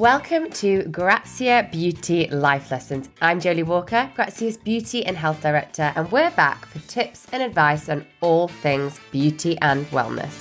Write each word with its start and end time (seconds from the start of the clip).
Welcome 0.00 0.48
to 0.52 0.84
Grazia 0.84 1.68
Beauty 1.70 2.26
Life 2.28 2.70
Lessons. 2.70 3.10
I'm 3.20 3.38
Jolie 3.38 3.64
Walker, 3.64 4.10
Grazia's 4.14 4.56
Beauty 4.56 5.04
and 5.04 5.14
Health 5.14 5.42
Director, 5.42 5.92
and 5.94 6.10
we're 6.10 6.30
back 6.30 6.64
for 6.64 6.78
tips 6.88 7.26
and 7.34 7.42
advice 7.42 7.90
on 7.90 8.06
all 8.22 8.48
things 8.48 8.98
beauty 9.10 9.58
and 9.60 9.84
wellness. 9.90 10.32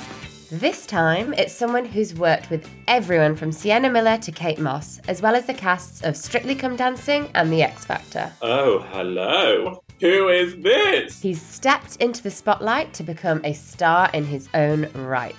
This 0.50 0.86
time, 0.86 1.34
it's 1.34 1.54
someone 1.54 1.84
who's 1.84 2.16
worked 2.16 2.50
with 2.50 2.70
everyone 2.88 3.36
from 3.36 3.52
Sienna 3.52 3.90
Miller 3.90 4.18
to 4.20 4.32
Kate 4.32 4.60
Moss, 4.60 5.02
as 5.10 5.22
well 5.22 5.36
as 5.36 5.46
the 5.46 5.54
casts 5.54 6.04
of 6.04 6.16
Strictly 6.16 6.56
Come 6.56 6.78
Dancing 6.78 7.30
and 7.36 7.52
The 7.52 7.64
X 7.64 7.84
Factor. 7.84 8.32
Oh, 8.42 8.80
hello. 8.94 9.84
Who 10.00 10.30
is 10.30 10.56
this? 10.62 11.22
He's 11.22 11.42
stepped 11.42 11.98
into 11.98 12.24
the 12.24 12.32
spotlight 12.32 12.94
to 12.94 13.04
become 13.04 13.42
a 13.44 13.52
star 13.52 14.10
in 14.14 14.24
his 14.24 14.48
own 14.54 14.90
right. 14.94 15.36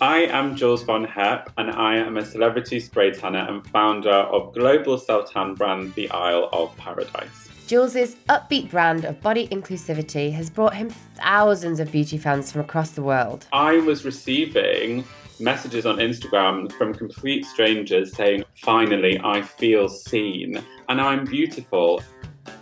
I 0.00 0.26
am 0.26 0.54
Jules 0.54 0.84
Von 0.84 1.02
Hep, 1.02 1.50
and 1.58 1.72
I 1.72 1.96
am 1.96 2.18
a 2.18 2.24
celebrity 2.24 2.78
spray 2.78 3.10
tanner 3.10 3.44
and 3.48 3.66
founder 3.66 4.08
of 4.10 4.54
global 4.54 4.96
self 4.96 5.32
tan 5.32 5.54
brand 5.54 5.92
The 5.94 6.08
Isle 6.10 6.48
of 6.52 6.76
Paradise. 6.76 7.48
Jules's 7.66 8.14
upbeat 8.28 8.70
brand 8.70 9.04
of 9.04 9.20
body 9.20 9.48
inclusivity 9.48 10.32
has 10.32 10.50
brought 10.50 10.74
him 10.74 10.90
thousands 11.16 11.80
of 11.80 11.90
beauty 11.90 12.16
fans 12.16 12.52
from 12.52 12.60
across 12.60 12.90
the 12.90 13.02
world. 13.02 13.48
I 13.52 13.78
was 13.78 14.04
receiving 14.04 15.04
messages 15.40 15.84
on 15.84 15.96
Instagram 15.96 16.70
from 16.74 16.94
complete 16.94 17.44
strangers 17.44 18.14
saying, 18.14 18.44
Finally, 18.54 19.20
I 19.24 19.42
feel 19.42 19.88
seen 19.88 20.62
and 20.88 21.00
I'm 21.00 21.24
beautiful. 21.24 22.02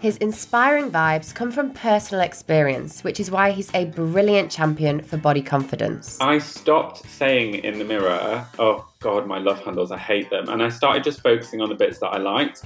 His 0.00 0.16
inspiring 0.18 0.90
vibes 0.90 1.34
come 1.34 1.50
from 1.50 1.72
personal 1.72 2.22
experience, 2.24 3.02
which 3.02 3.20
is 3.20 3.30
why 3.30 3.50
he's 3.50 3.74
a 3.74 3.86
brilliant 3.86 4.50
champion 4.50 5.02
for 5.02 5.16
body 5.16 5.42
confidence. 5.42 6.18
I 6.20 6.38
stopped 6.38 7.09
saying 7.09 7.56
in 7.56 7.78
the 7.78 7.84
mirror, 7.84 8.46
oh 8.59 8.88
God, 9.00 9.26
my 9.26 9.38
love 9.38 9.62
handles, 9.64 9.90
I 9.90 9.98
hate 9.98 10.30
them. 10.30 10.48
And 10.48 10.62
I 10.62 10.68
started 10.68 11.04
just 11.04 11.22
focusing 11.22 11.60
on 11.60 11.68
the 11.68 11.74
bits 11.74 11.98
that 12.00 12.09
I 12.09 12.18
liked. 12.18 12.65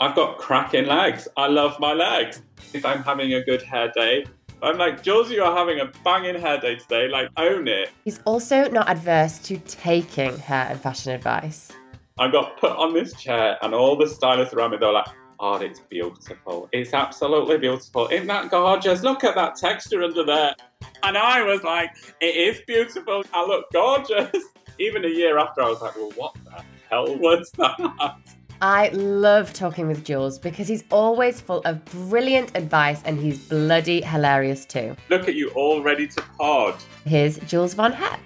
I've 0.00 0.14
got 0.14 0.38
cracking 0.38 0.86
legs. 0.86 1.28
I 1.36 1.46
love 1.46 1.78
my 1.78 1.92
legs. 1.92 2.42
If 2.72 2.86
I'm 2.86 3.02
having 3.02 3.34
a 3.34 3.44
good 3.44 3.62
hair 3.62 3.92
day, 3.94 4.24
I'm 4.62 4.78
like, 4.78 5.02
Jules, 5.02 5.30
you 5.30 5.42
are 5.42 5.56
having 5.56 5.80
a 5.80 5.90
banging 6.04 6.40
hair 6.40 6.58
day 6.58 6.76
today. 6.76 7.08
Like, 7.08 7.28
own 7.36 7.68
it. 7.68 7.90
He's 8.04 8.20
also 8.24 8.68
not 8.70 8.88
adverse 8.88 9.38
to 9.40 9.58
taking 9.58 10.36
hair 10.38 10.68
and 10.70 10.80
fashion 10.80 11.12
advice. 11.12 11.70
I 12.18 12.30
got 12.30 12.58
put 12.58 12.72
on 12.72 12.92
this 12.92 13.14
chair, 13.14 13.56
and 13.62 13.74
all 13.74 13.96
the 13.96 14.06
stylists 14.06 14.52
around 14.52 14.72
me, 14.72 14.76
they 14.76 14.84
were 14.84 14.92
like, 14.92 15.08
Oh, 15.42 15.54
it's 15.54 15.80
beautiful. 15.80 16.68
It's 16.70 16.92
absolutely 16.92 17.56
beautiful. 17.56 18.08
Isn't 18.08 18.26
that 18.26 18.50
gorgeous? 18.50 19.02
Look 19.02 19.24
at 19.24 19.34
that 19.36 19.56
texture 19.56 20.02
under 20.02 20.22
there. 20.22 20.54
And 21.02 21.16
I 21.16 21.42
was 21.42 21.62
like, 21.62 21.90
it 22.20 22.36
is 22.36 22.60
beautiful. 22.66 23.24
I 23.32 23.46
look 23.46 23.64
gorgeous. 23.72 24.36
Even 24.78 25.02
a 25.06 25.08
year 25.08 25.38
after, 25.38 25.62
I 25.62 25.68
was 25.70 25.80
like, 25.80 25.96
well, 25.96 26.12
what 26.14 26.34
the 26.44 26.62
hell 26.90 27.16
was 27.16 27.50
that? 27.52 28.16
I 28.60 28.88
love 28.90 29.54
talking 29.54 29.88
with 29.88 30.04
Jules 30.04 30.38
because 30.38 30.68
he's 30.68 30.84
always 30.90 31.40
full 31.40 31.62
of 31.64 31.82
brilliant 31.86 32.54
advice 32.54 33.00
and 33.06 33.18
he's 33.18 33.38
bloody 33.48 34.02
hilarious 34.02 34.66
too. 34.66 34.94
Look 35.08 35.26
at 35.26 35.34
you 35.34 35.48
all 35.52 35.82
ready 35.82 36.06
to 36.06 36.22
pod. 36.36 36.74
Here's 37.06 37.38
Jules 37.38 37.72
Von 37.72 37.92
Hep. 37.94 38.20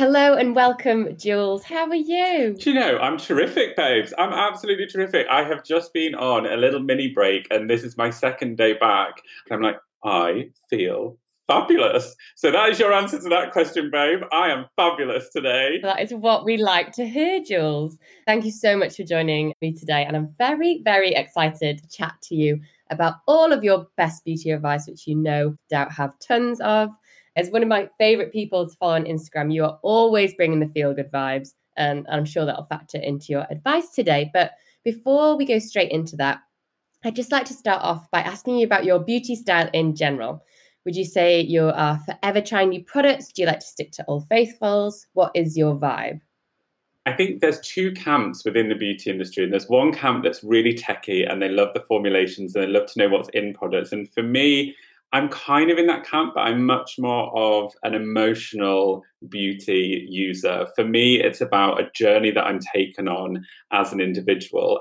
Hello 0.00 0.32
and 0.32 0.56
welcome, 0.56 1.14
Jules. 1.18 1.62
How 1.62 1.86
are 1.86 1.94
you? 1.94 2.56
Do 2.58 2.70
you 2.70 2.80
know, 2.80 2.96
I'm 3.00 3.18
terrific, 3.18 3.76
babes. 3.76 4.14
I'm 4.16 4.32
absolutely 4.32 4.86
terrific. 4.86 5.26
I 5.30 5.44
have 5.44 5.62
just 5.62 5.92
been 5.92 6.14
on 6.14 6.46
a 6.46 6.56
little 6.56 6.80
mini 6.80 7.08
break 7.08 7.46
and 7.50 7.68
this 7.68 7.84
is 7.84 7.98
my 7.98 8.08
second 8.08 8.56
day 8.56 8.72
back. 8.72 9.20
And 9.50 9.56
I'm 9.56 9.60
like, 9.60 9.76
I 10.02 10.52
feel 10.70 11.18
fabulous. 11.46 12.16
So 12.34 12.50
that 12.50 12.70
is 12.70 12.78
your 12.78 12.94
answer 12.94 13.20
to 13.20 13.28
that 13.28 13.52
question, 13.52 13.90
babe. 13.90 14.20
I 14.32 14.48
am 14.48 14.64
fabulous 14.74 15.28
today. 15.28 15.80
That 15.82 16.00
is 16.00 16.14
what 16.14 16.46
we 16.46 16.56
like 16.56 16.92
to 16.92 17.06
hear, 17.06 17.42
Jules. 17.42 17.98
Thank 18.26 18.46
you 18.46 18.52
so 18.52 18.78
much 18.78 18.96
for 18.96 19.02
joining 19.02 19.52
me 19.60 19.74
today. 19.74 20.06
And 20.06 20.16
I'm 20.16 20.34
very, 20.38 20.80
very 20.82 21.10
excited 21.10 21.76
to 21.76 21.88
chat 21.88 22.14
to 22.22 22.34
you 22.34 22.58
about 22.88 23.16
all 23.28 23.52
of 23.52 23.62
your 23.62 23.86
best 23.98 24.24
beauty 24.24 24.50
advice, 24.50 24.86
which 24.88 25.06
you 25.06 25.14
no 25.14 25.56
doubt 25.68 25.92
have 25.92 26.18
tons 26.20 26.58
of 26.62 26.88
as 27.36 27.50
one 27.50 27.62
of 27.62 27.68
my 27.68 27.88
favorite 27.98 28.32
people 28.32 28.68
to 28.68 28.76
follow 28.76 28.94
on 28.94 29.04
Instagram, 29.04 29.52
you 29.52 29.64
are 29.64 29.78
always 29.82 30.34
bringing 30.34 30.60
the 30.60 30.68
feel 30.68 30.94
good 30.94 31.10
vibes. 31.10 31.50
And 31.76 32.06
I'm 32.10 32.24
sure 32.24 32.44
that'll 32.44 32.64
factor 32.64 32.98
into 32.98 33.26
your 33.28 33.46
advice 33.50 33.90
today. 33.90 34.30
But 34.32 34.52
before 34.84 35.36
we 35.36 35.44
go 35.44 35.58
straight 35.58 35.90
into 35.90 36.16
that, 36.16 36.40
I'd 37.04 37.16
just 37.16 37.32
like 37.32 37.46
to 37.46 37.54
start 37.54 37.82
off 37.82 38.10
by 38.10 38.20
asking 38.20 38.56
you 38.56 38.66
about 38.66 38.84
your 38.84 38.98
beauty 38.98 39.34
style 39.34 39.70
in 39.72 39.94
general. 39.94 40.44
Would 40.84 40.96
you 40.96 41.04
say 41.04 41.40
you 41.40 41.64
are 41.68 41.98
forever 41.98 42.40
trying 42.40 42.70
new 42.70 42.82
products? 42.82 43.32
Do 43.32 43.42
you 43.42 43.46
like 43.46 43.60
to 43.60 43.66
stick 43.66 43.92
to 43.92 44.04
old 44.06 44.28
faithfuls? 44.28 45.06
What 45.12 45.30
is 45.34 45.56
your 45.56 45.76
vibe? 45.76 46.20
I 47.06 47.12
think 47.12 47.40
there's 47.40 47.60
two 47.60 47.92
camps 47.92 48.44
within 48.44 48.68
the 48.68 48.74
beauty 48.74 49.10
industry, 49.10 49.44
and 49.44 49.52
there's 49.52 49.68
one 49.68 49.92
camp 49.92 50.22
that's 50.22 50.44
really 50.44 50.74
techy 50.74 51.24
and 51.24 51.40
they 51.40 51.48
love 51.48 51.72
the 51.72 51.80
formulations 51.80 52.54
and 52.54 52.64
they 52.64 52.68
love 52.68 52.90
to 52.92 52.98
know 52.98 53.08
what's 53.08 53.30
in 53.30 53.54
products. 53.54 53.92
And 53.92 54.10
for 54.12 54.22
me, 54.22 54.76
I'm 55.12 55.28
kind 55.28 55.70
of 55.70 55.78
in 55.78 55.86
that 55.88 56.06
camp, 56.06 56.34
but 56.34 56.42
I'm 56.42 56.64
much 56.64 56.96
more 56.98 57.36
of 57.36 57.72
an 57.82 57.94
emotional 57.94 59.02
beauty 59.28 60.06
user. 60.08 60.68
For 60.76 60.84
me, 60.84 61.20
it's 61.20 61.40
about 61.40 61.80
a 61.80 61.90
journey 61.94 62.30
that 62.30 62.46
I'm 62.46 62.60
taken 62.60 63.08
on 63.08 63.44
as 63.72 63.92
an 63.92 64.00
individual. 64.00 64.80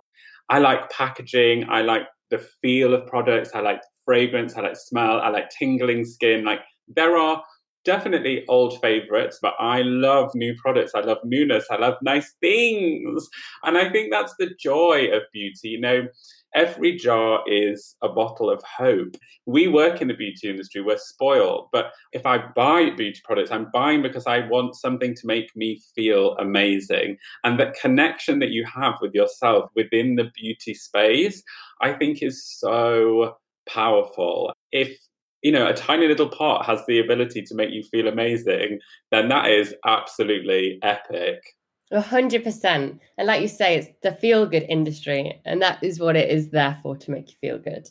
I 0.50 0.60
like 0.60 0.90
packaging, 0.92 1.68
I 1.70 1.82
like 1.82 2.04
the 2.30 2.38
feel 2.38 2.94
of 2.94 3.08
products, 3.08 3.52
I 3.56 3.62
like 3.62 3.82
fragrance, 4.06 4.56
I 4.56 4.62
like 4.62 4.76
smell, 4.76 5.20
I 5.20 5.30
like 5.30 5.50
tingling 5.50 6.06
skin. 6.06 6.46
Like 6.46 6.62
there 6.88 7.18
are 7.18 7.44
definitely 7.86 8.46
old 8.48 8.80
favorites, 8.82 9.40
but 9.42 9.54
I 9.60 9.82
love 9.82 10.32
new 10.36 10.56
products. 10.62 10.94
I 10.96 11.02
love 11.02 11.20
newness. 11.24 11.66
I 11.72 11.78
love 11.78 11.96
nice 12.02 12.34
things. 12.42 13.28
And 13.64 13.78
I 13.78 13.90
think 13.90 14.12
that's 14.12 14.34
the 14.38 14.52
joy 14.60 15.10
of 15.14 15.24
beauty. 15.32 15.70
You 15.70 15.82
know, 15.82 16.08
every 16.56 16.96
jar 16.96 17.42
is 17.48 17.96
a 18.02 18.10
bottle 18.10 18.50
of 18.50 18.62
hope. 18.64 19.16
We 19.46 19.68
work 19.68 20.02
in 20.02 20.08
the 20.08 20.14
beauty 20.14 20.50
industry, 20.50 20.82
we're 20.82 20.98
spoiled. 20.98 21.70
But 21.72 21.92
if 22.12 22.26
I 22.26 22.46
buy 22.56 22.90
beauty 22.92 23.22
products, 23.24 23.52
I'm 23.52 23.70
buying 23.74 24.02
because 24.02 24.28
I 24.28 24.48
want 24.48 24.76
something 24.76 25.16
to 25.16 25.28
make 25.28 25.56
me 25.56 25.82
feel 25.96 26.36
amazing. 26.38 27.18
And 27.44 27.60
that 27.60 27.80
connection 27.80 28.40
that 28.40 28.52
you 28.52 28.66
have 28.66 28.96
with 29.02 29.14
yourself 29.14 29.70
within 29.76 30.16
the 30.16 30.30
beauty 30.36 30.74
space, 30.74 31.42
I 31.82 31.94
think 31.94 32.22
is 32.22 32.46
so 32.46 33.38
powerful. 33.68 34.54
If 34.72 34.98
you 35.42 35.52
know, 35.52 35.68
a 35.68 35.74
tiny 35.74 36.08
little 36.08 36.30
pot 36.30 36.66
has 36.66 36.82
the 36.88 37.00
ability 37.00 37.42
to 37.44 37.56
make 37.56 37.72
you 37.72 37.84
feel 37.84 38.08
amazing, 38.08 38.80
then 39.12 39.30
that 39.30 39.50
is 39.50 39.74
absolutely 39.86 40.80
epic. 40.82 41.56
A 41.92 42.02
hundred 42.02 42.44
percent. 42.44 43.00
And 43.18 43.28
like 43.28 43.42
you 43.42 43.48
say, 43.48 43.78
it's 43.78 43.88
the 44.04 44.12
feel 44.12 44.46
good 44.46 44.66
industry, 44.70 45.42
and 45.46 45.62
that 45.62 45.84
is 45.84 46.00
what 46.00 46.16
it 46.16 46.30
is 46.30 46.52
there 46.52 46.78
for 46.84 46.96
to 46.98 47.12
make 47.12 47.30
you 47.30 47.36
feel 47.42 47.58
good. 47.58 47.90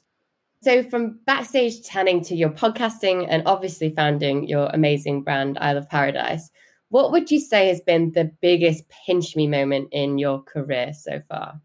So, 0.63 0.83
from 0.83 1.21
backstage 1.25 1.83
tanning 1.83 2.23
to 2.25 2.37
your 2.37 2.51
podcasting 2.51 3.27
and 3.29 3.43
obviously 3.47 3.95
founding 3.95 4.47
your 4.47 4.67
amazing 4.67 5.23
brand, 5.23 5.59
Isle 5.61 5.79
of 5.79 5.89
Paradise, 5.89 6.51
what 6.91 7.13
would 7.13 7.31
you 7.31 7.41
say 7.41 7.69
has 7.69 7.81
been 7.81 8.13
the 8.13 8.31
biggest 8.41 8.85
pinch 8.89 9.37
me 9.37 9.47
moment 9.47 9.89
in 9.93 10.19
your 10.19 10.43
career 10.43 10.93
so 10.93 11.21
far? 11.29 11.61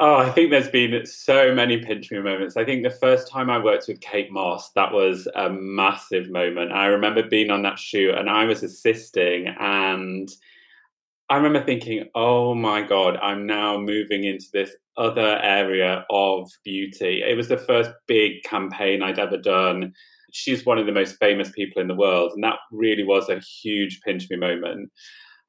Oh, 0.00 0.14
I 0.14 0.30
think 0.30 0.52
there's 0.52 0.68
been 0.68 1.04
so 1.06 1.52
many 1.52 1.78
pinch 1.78 2.12
me 2.12 2.20
moments. 2.20 2.56
I 2.56 2.64
think 2.64 2.84
the 2.84 2.90
first 2.90 3.28
time 3.28 3.50
I 3.50 3.58
worked 3.58 3.88
with 3.88 4.00
Kate 4.00 4.30
Moss, 4.30 4.70
that 4.76 4.92
was 4.92 5.26
a 5.34 5.50
massive 5.50 6.30
moment. 6.30 6.70
I 6.70 6.86
remember 6.86 7.24
being 7.28 7.50
on 7.50 7.62
that 7.62 7.80
shoot 7.80 8.14
and 8.14 8.30
I 8.30 8.44
was 8.44 8.62
assisting 8.62 9.48
and 9.58 10.28
I 11.28 11.36
remember 11.36 11.64
thinking, 11.64 12.08
oh 12.14 12.54
my 12.54 12.80
God, 12.80 13.16
I'm 13.16 13.44
now 13.44 13.76
moving 13.76 14.22
into 14.22 14.46
this 14.52 14.70
other 14.96 15.40
area 15.42 16.06
of 16.10 16.48
beauty. 16.64 17.24
It 17.28 17.36
was 17.36 17.48
the 17.48 17.58
first 17.58 17.90
big 18.06 18.44
campaign 18.44 19.02
I'd 19.02 19.18
ever 19.18 19.36
done. 19.36 19.92
She's 20.32 20.64
one 20.64 20.78
of 20.78 20.86
the 20.86 20.92
most 20.92 21.16
famous 21.18 21.50
people 21.50 21.82
in 21.82 21.88
the 21.88 21.94
world, 21.94 22.32
and 22.34 22.44
that 22.44 22.58
really 22.70 23.04
was 23.04 23.28
a 23.28 23.40
huge 23.40 24.00
pinch 24.04 24.28
me 24.30 24.36
moment. 24.36 24.90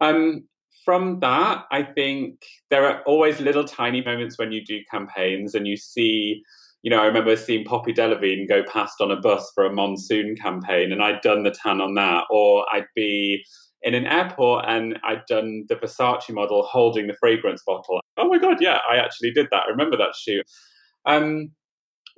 Um, 0.01 0.47
from 0.89 1.19
that, 1.19 1.65
I 1.69 1.83
think 1.83 2.47
there 2.71 2.83
are 2.83 3.03
always 3.03 3.39
little 3.39 3.63
tiny 3.63 4.03
moments 4.03 4.39
when 4.39 4.51
you 4.51 4.65
do 4.65 4.79
campaigns 4.89 5.53
and 5.53 5.67
you 5.67 5.77
see, 5.77 6.41
you 6.81 6.89
know, 6.89 6.99
I 6.99 7.05
remember 7.05 7.35
seeing 7.35 7.63
Poppy 7.63 7.93
Delevingne 7.93 8.49
go 8.49 8.63
past 8.63 8.99
on 8.99 9.11
a 9.11 9.15
bus 9.15 9.51
for 9.53 9.67
a 9.67 9.71
monsoon 9.71 10.35
campaign, 10.35 10.91
and 10.91 11.03
I'd 11.03 11.21
done 11.21 11.43
the 11.43 11.51
tan 11.51 11.79
on 11.79 11.93
that, 11.93 12.23
or 12.31 12.65
I'd 12.73 12.87
be 12.95 13.45
in 13.83 13.93
an 13.93 14.07
airport 14.07 14.65
and 14.67 14.97
I'd 15.03 15.21
done 15.27 15.65
the 15.69 15.75
Versace 15.75 16.33
model 16.33 16.63
holding 16.63 17.05
the 17.05 17.17
fragrance 17.19 17.61
bottle. 17.63 18.01
Oh 18.17 18.27
my 18.27 18.39
God, 18.39 18.57
yeah, 18.59 18.79
I 18.89 18.95
actually 18.95 19.29
did 19.29 19.45
that. 19.51 19.65
I 19.67 19.69
remember 19.69 19.95
that 19.95 20.15
shoot. 20.15 20.43
Um, 21.05 21.51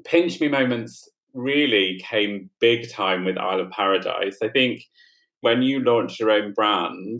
pinch 0.05 0.39
me 0.39 0.47
moments 0.47 1.09
really 1.33 2.01
came 2.09 2.49
big 2.61 2.89
time 2.89 3.25
with 3.25 3.37
Isle 3.37 3.59
of 3.59 3.71
Paradise. 3.71 4.37
I 4.41 4.47
think 4.47 4.85
when 5.41 5.61
you 5.61 5.81
launch 5.81 6.21
your 6.21 6.31
own 6.31 6.53
brand, 6.53 7.19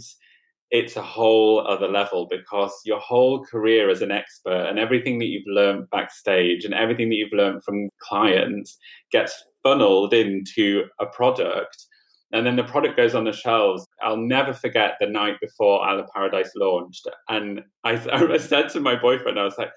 it's 0.71 0.95
a 0.95 1.01
whole 1.01 1.68
other 1.68 1.88
level 1.88 2.27
because 2.29 2.73
your 2.85 3.00
whole 3.00 3.44
career 3.44 3.89
as 3.89 4.01
an 4.01 4.12
expert 4.12 4.68
and 4.69 4.79
everything 4.79 5.19
that 5.19 5.25
you've 5.25 5.44
learned 5.45 5.89
backstage 5.89 6.63
and 6.63 6.73
everything 6.73 7.09
that 7.09 7.15
you've 7.15 7.33
learned 7.33 7.62
from 7.63 7.89
clients 8.01 8.77
gets 9.12 9.44
funneled 9.63 10.13
into 10.13 10.85
a 11.00 11.06
product 11.06 11.85
And 12.33 12.45
then 12.45 12.56
the 12.56 12.63
product 12.63 12.95
goes 12.95 13.13
on 13.13 13.25
the 13.25 13.33
shelves. 13.33 13.85
I'll 14.01 14.15
never 14.15 14.53
forget 14.53 14.95
the 15.00 15.07
night 15.07 15.35
before 15.41 15.85
Isle 15.85 16.00
of 16.00 16.07
Paradise 16.15 16.51
launched. 16.56 17.07
And 17.27 17.62
I, 17.83 17.91
I 18.33 18.38
said 18.38 18.69
to 18.69 18.79
my 18.79 18.95
boyfriend, 18.95 19.38
I 19.38 19.44
was 19.44 19.57
like, 19.57 19.71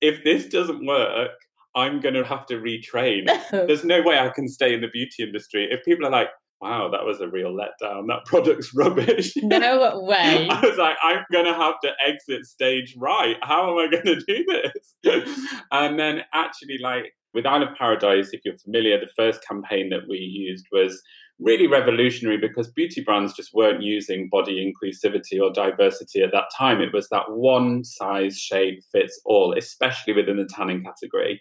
if 0.00 0.24
this 0.24 0.46
doesn't 0.46 0.86
work, 0.86 1.32
I'm 1.74 2.00
going 2.00 2.14
to 2.14 2.24
have 2.24 2.46
to 2.46 2.54
retrain. 2.54 3.26
There's 3.50 3.84
no 3.84 4.02
way 4.02 4.18
I 4.18 4.30
can 4.30 4.48
stay 4.48 4.72
in 4.74 4.80
the 4.80 4.88
beauty 4.88 5.22
industry. 5.22 5.68
If 5.70 5.84
people 5.84 6.06
are 6.06 6.10
like, 6.10 6.30
wow, 6.60 6.90
that 6.90 7.04
was 7.04 7.20
a 7.20 7.28
real 7.28 7.52
letdown. 7.52 8.06
That 8.08 8.24
product's 8.26 8.74
rubbish. 8.74 9.32
No 9.36 10.00
way. 10.00 10.48
I 10.50 10.60
was 10.60 10.76
like, 10.76 10.96
I'm 11.02 11.24
going 11.32 11.46
to 11.46 11.54
have 11.54 11.80
to 11.82 11.90
exit 12.06 12.46
stage 12.46 12.94
right. 12.98 13.36
How 13.42 13.70
am 13.70 13.78
I 13.78 13.90
going 13.90 14.18
to 14.18 14.24
do 14.26 14.44
this? 14.44 15.34
and 15.72 15.98
then 15.98 16.22
actually, 16.34 16.78
like 16.82 17.14
with 17.32 17.46
Isle 17.46 17.62
of 17.62 17.76
Paradise, 17.76 18.30
if 18.32 18.42
you're 18.44 18.58
familiar, 18.58 18.98
the 18.98 19.10
first 19.16 19.46
campaign 19.46 19.90
that 19.90 20.08
we 20.08 20.18
used 20.18 20.66
was 20.72 21.00
really 21.38 21.66
revolutionary 21.66 22.36
because 22.36 22.70
beauty 22.70 23.02
brands 23.02 23.32
just 23.32 23.54
weren't 23.54 23.82
using 23.82 24.28
body 24.30 24.60
inclusivity 24.62 25.40
or 25.40 25.50
diversity 25.50 26.22
at 26.22 26.32
that 26.32 26.50
time. 26.56 26.80
It 26.80 26.92
was 26.92 27.08
that 27.08 27.30
one 27.30 27.82
size 27.82 28.38
shape 28.38 28.82
fits 28.92 29.18
all, 29.24 29.54
especially 29.56 30.12
within 30.12 30.36
the 30.36 30.44
tanning 30.44 30.84
category. 30.84 31.40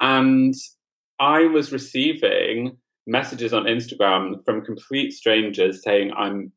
And 0.00 0.54
I 1.18 1.46
was 1.46 1.72
receiving 1.72 2.76
messages 3.06 3.52
on 3.52 3.64
Instagram 3.64 4.44
from 4.44 4.64
complete 4.64 5.12
strangers 5.12 5.82
saying, 5.82 6.12
I'm 6.16 6.52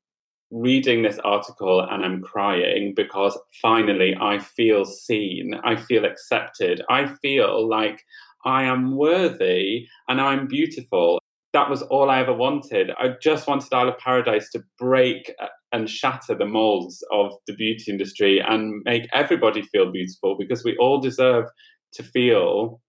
reading 0.51 1.01
this 1.01 1.19
article 1.19 1.81
and 1.81 2.05
I'm 2.05 2.21
crying 2.21 2.94
because 2.95 3.38
finally 3.61 4.15
I 4.19 4.39
feel 4.39 4.85
seen, 4.85 5.53
I 5.63 5.75
feel 5.75 6.05
accepted, 6.05 6.81
I 6.89 7.07
feel 7.21 7.67
like 7.67 8.01
I 8.45 8.63
am 8.63 8.95
worthy 8.95 9.88
and 10.07 10.21
I'm 10.21 10.47
beautiful. 10.47 11.19
That 11.53 11.69
was 11.69 11.81
all 11.83 12.09
I 12.09 12.19
ever 12.19 12.33
wanted. 12.33 12.91
I 12.97 13.15
just 13.21 13.47
wanted 13.47 13.73
Isle 13.73 13.89
of 13.89 13.97
Paradise 13.97 14.50
to 14.51 14.63
break 14.77 15.33
uh, 15.41 15.47
and 15.73 15.89
shatter 15.89 16.33
the 16.35 16.45
molds 16.45 17.03
of 17.11 17.33
the 17.45 17.55
beauty 17.55 17.91
industry 17.91 18.39
and 18.39 18.81
make 18.85 19.07
everybody 19.11 19.63
feel 19.63 19.91
beautiful 19.91 20.38
because 20.38 20.63
we 20.63 20.77
all 20.77 21.01
deserve 21.01 21.45
to 21.93 22.03
feel 22.03 22.79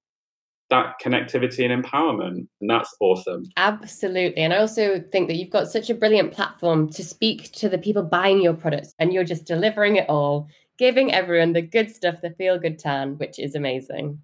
that 0.71 0.97
connectivity 1.03 1.65
and 1.65 1.85
empowerment. 1.85 2.47
And 2.61 2.69
that's 2.69 2.95
awesome. 3.01 3.45
Absolutely. 3.57 4.43
And 4.43 4.53
I 4.53 4.59
also 4.59 5.01
think 5.13 5.29
that 5.29 5.37
you've 5.37 5.51
got 5.51 5.69
such 5.69 5.89
a 5.89 5.95
brilliant 5.95 6.33
platform 6.33 6.91
to 6.91 7.03
speak 7.03 7.53
to 7.53 7.69
the 7.69 7.79
people 7.79 8.03
buying 8.03 8.43
your 8.43 8.55
products 8.55 8.95
and 8.99 9.13
you're 9.13 9.25
just 9.25 9.47
delivering 9.47 9.97
it 9.97 10.09
all, 10.09 10.49
giving 10.79 11.13
everyone 11.13 11.55
the 11.55 11.63
good 11.63 11.95
stuff, 11.95 12.21
the 12.21 12.31
feel 12.31 12.59
good 12.59 12.79
tan, 12.79 13.17
which 13.17 13.39
is 13.39 13.55
amazing. 13.55 14.21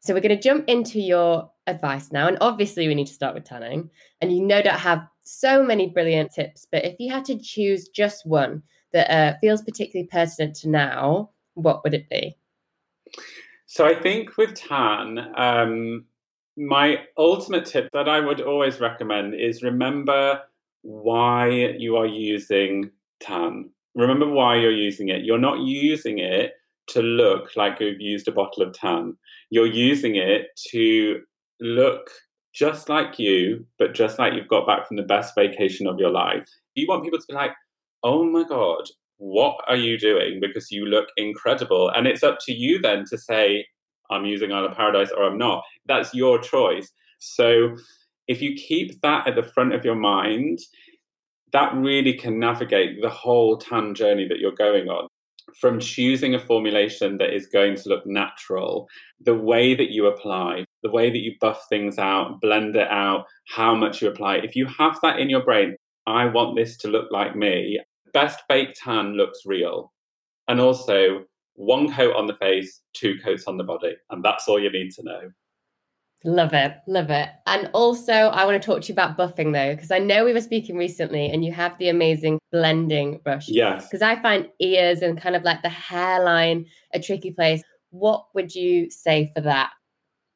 So 0.00 0.14
we're 0.14 0.20
going 0.20 0.36
to 0.36 0.42
jump 0.42 0.64
into 0.68 1.00
your 1.00 1.50
advice 1.66 2.10
now. 2.10 2.26
And 2.26 2.38
obviously, 2.40 2.88
we 2.88 2.94
need 2.94 3.06
to 3.06 3.14
start 3.14 3.34
with 3.34 3.44
tanning. 3.44 3.88
And 4.20 4.32
you 4.32 4.42
no 4.42 4.60
doubt 4.60 4.80
have 4.80 5.06
so 5.22 5.62
many 5.62 5.88
brilliant 5.88 6.32
tips. 6.32 6.66
But 6.70 6.84
if 6.84 6.96
you 6.98 7.12
had 7.12 7.24
to 7.26 7.38
choose 7.38 7.88
just 7.88 8.26
one 8.26 8.62
that 8.92 9.10
uh, 9.10 9.38
feels 9.40 9.62
particularly 9.62 10.08
pertinent 10.10 10.56
to 10.56 10.68
now, 10.68 11.30
what 11.54 11.84
would 11.84 11.94
it 11.94 12.08
be? 12.08 12.36
So 13.72 13.86
I 13.86 13.94
think 13.94 14.36
with 14.36 14.52
tan, 14.52 15.32
um, 15.34 16.04
my 16.58 17.06
ultimate 17.16 17.64
tip 17.64 17.88
that 17.94 18.06
I 18.06 18.20
would 18.20 18.42
always 18.42 18.80
recommend 18.80 19.34
is 19.34 19.62
remember 19.62 20.42
why 20.82 21.48
you 21.78 21.96
are 21.96 22.04
using 22.04 22.90
tan. 23.20 23.70
Remember 23.94 24.28
why 24.28 24.56
you're 24.56 24.70
using 24.70 25.08
it. 25.08 25.24
You're 25.24 25.38
not 25.38 25.60
using 25.60 26.18
it 26.18 26.52
to 26.88 27.00
look 27.00 27.56
like 27.56 27.80
you've 27.80 27.98
used 27.98 28.28
a 28.28 28.32
bottle 28.32 28.62
of 28.62 28.74
tan. 28.74 29.16
You're 29.48 29.72
using 29.72 30.16
it 30.16 30.48
to 30.68 31.22
look 31.62 32.10
just 32.52 32.90
like 32.90 33.18
you, 33.18 33.64
but 33.78 33.94
just 33.94 34.18
like 34.18 34.34
you've 34.34 34.48
got 34.48 34.66
back 34.66 34.86
from 34.86 34.98
the 34.98 35.02
best 35.02 35.34
vacation 35.34 35.86
of 35.86 35.98
your 35.98 36.10
life. 36.10 36.46
You 36.74 36.84
want 36.88 37.04
people 37.04 37.20
to 37.20 37.26
be 37.26 37.32
like, 37.32 37.54
oh 38.02 38.22
my 38.22 38.44
God, 38.44 38.84
what 39.22 39.56
are 39.68 39.76
you 39.76 39.96
doing? 39.96 40.40
Because 40.40 40.72
you 40.72 40.84
look 40.84 41.06
incredible. 41.16 41.90
And 41.90 42.08
it's 42.08 42.24
up 42.24 42.38
to 42.46 42.52
you 42.52 42.80
then 42.80 43.04
to 43.08 43.16
say, 43.16 43.64
I'm 44.10 44.24
using 44.24 44.50
Isle 44.52 44.64
of 44.64 44.76
Paradise 44.76 45.12
or 45.16 45.22
I'm 45.22 45.38
not. 45.38 45.62
That's 45.86 46.12
your 46.12 46.40
choice. 46.40 46.90
So 47.20 47.76
if 48.26 48.42
you 48.42 48.56
keep 48.56 49.00
that 49.02 49.28
at 49.28 49.36
the 49.36 49.44
front 49.44 49.74
of 49.74 49.84
your 49.84 49.94
mind, 49.94 50.58
that 51.52 51.72
really 51.72 52.14
can 52.14 52.40
navigate 52.40 53.00
the 53.00 53.10
whole 53.10 53.58
tan 53.58 53.94
journey 53.94 54.26
that 54.26 54.40
you're 54.40 54.50
going 54.50 54.88
on. 54.88 55.06
From 55.60 55.78
choosing 55.78 56.34
a 56.34 56.40
formulation 56.40 57.18
that 57.18 57.32
is 57.32 57.46
going 57.46 57.76
to 57.76 57.88
look 57.88 58.04
natural, 58.04 58.88
the 59.20 59.34
way 59.34 59.76
that 59.76 59.92
you 59.92 60.06
apply, 60.06 60.64
the 60.82 60.90
way 60.90 61.10
that 61.10 61.22
you 61.22 61.34
buff 61.40 61.64
things 61.68 61.96
out, 61.96 62.40
blend 62.40 62.74
it 62.74 62.88
out, 62.88 63.26
how 63.48 63.76
much 63.76 64.02
you 64.02 64.08
apply. 64.08 64.36
If 64.38 64.56
you 64.56 64.66
have 64.66 64.98
that 65.02 65.20
in 65.20 65.30
your 65.30 65.44
brain, 65.44 65.76
I 66.08 66.26
want 66.26 66.56
this 66.56 66.76
to 66.78 66.88
look 66.88 67.12
like 67.12 67.36
me, 67.36 67.78
best 68.12 68.40
fake 68.48 68.74
tan 68.74 69.14
looks 69.14 69.40
real. 69.46 69.92
And 70.48 70.60
also, 70.60 71.24
one 71.54 71.92
coat 71.92 72.16
on 72.16 72.26
the 72.26 72.34
face, 72.34 72.80
two 72.94 73.16
coats 73.22 73.44
on 73.46 73.56
the 73.56 73.64
body. 73.64 73.96
And 74.10 74.24
that's 74.24 74.48
all 74.48 74.60
you 74.60 74.70
need 74.70 74.90
to 74.92 75.02
know. 75.02 75.30
Love 76.24 76.52
it. 76.52 76.76
Love 76.86 77.10
it. 77.10 77.30
And 77.46 77.68
also, 77.72 78.12
I 78.12 78.44
want 78.44 78.60
to 78.60 78.64
talk 78.64 78.82
to 78.82 78.88
you 78.88 78.94
about 78.94 79.18
buffing 79.18 79.52
though, 79.52 79.74
because 79.74 79.90
I 79.90 79.98
know 79.98 80.24
we 80.24 80.32
were 80.32 80.40
speaking 80.40 80.76
recently 80.76 81.28
and 81.28 81.44
you 81.44 81.52
have 81.52 81.76
the 81.78 81.88
amazing 81.88 82.38
blending 82.52 83.20
brush. 83.24 83.48
Yes. 83.48 83.86
Because 83.86 84.02
I 84.02 84.20
find 84.22 84.48
ears 84.60 85.02
and 85.02 85.20
kind 85.20 85.34
of 85.34 85.42
like 85.42 85.62
the 85.62 85.68
hairline 85.68 86.66
a 86.94 87.00
tricky 87.00 87.32
place. 87.32 87.62
What 87.90 88.26
would 88.34 88.54
you 88.54 88.88
say 88.90 89.32
for 89.34 89.40
that? 89.42 89.70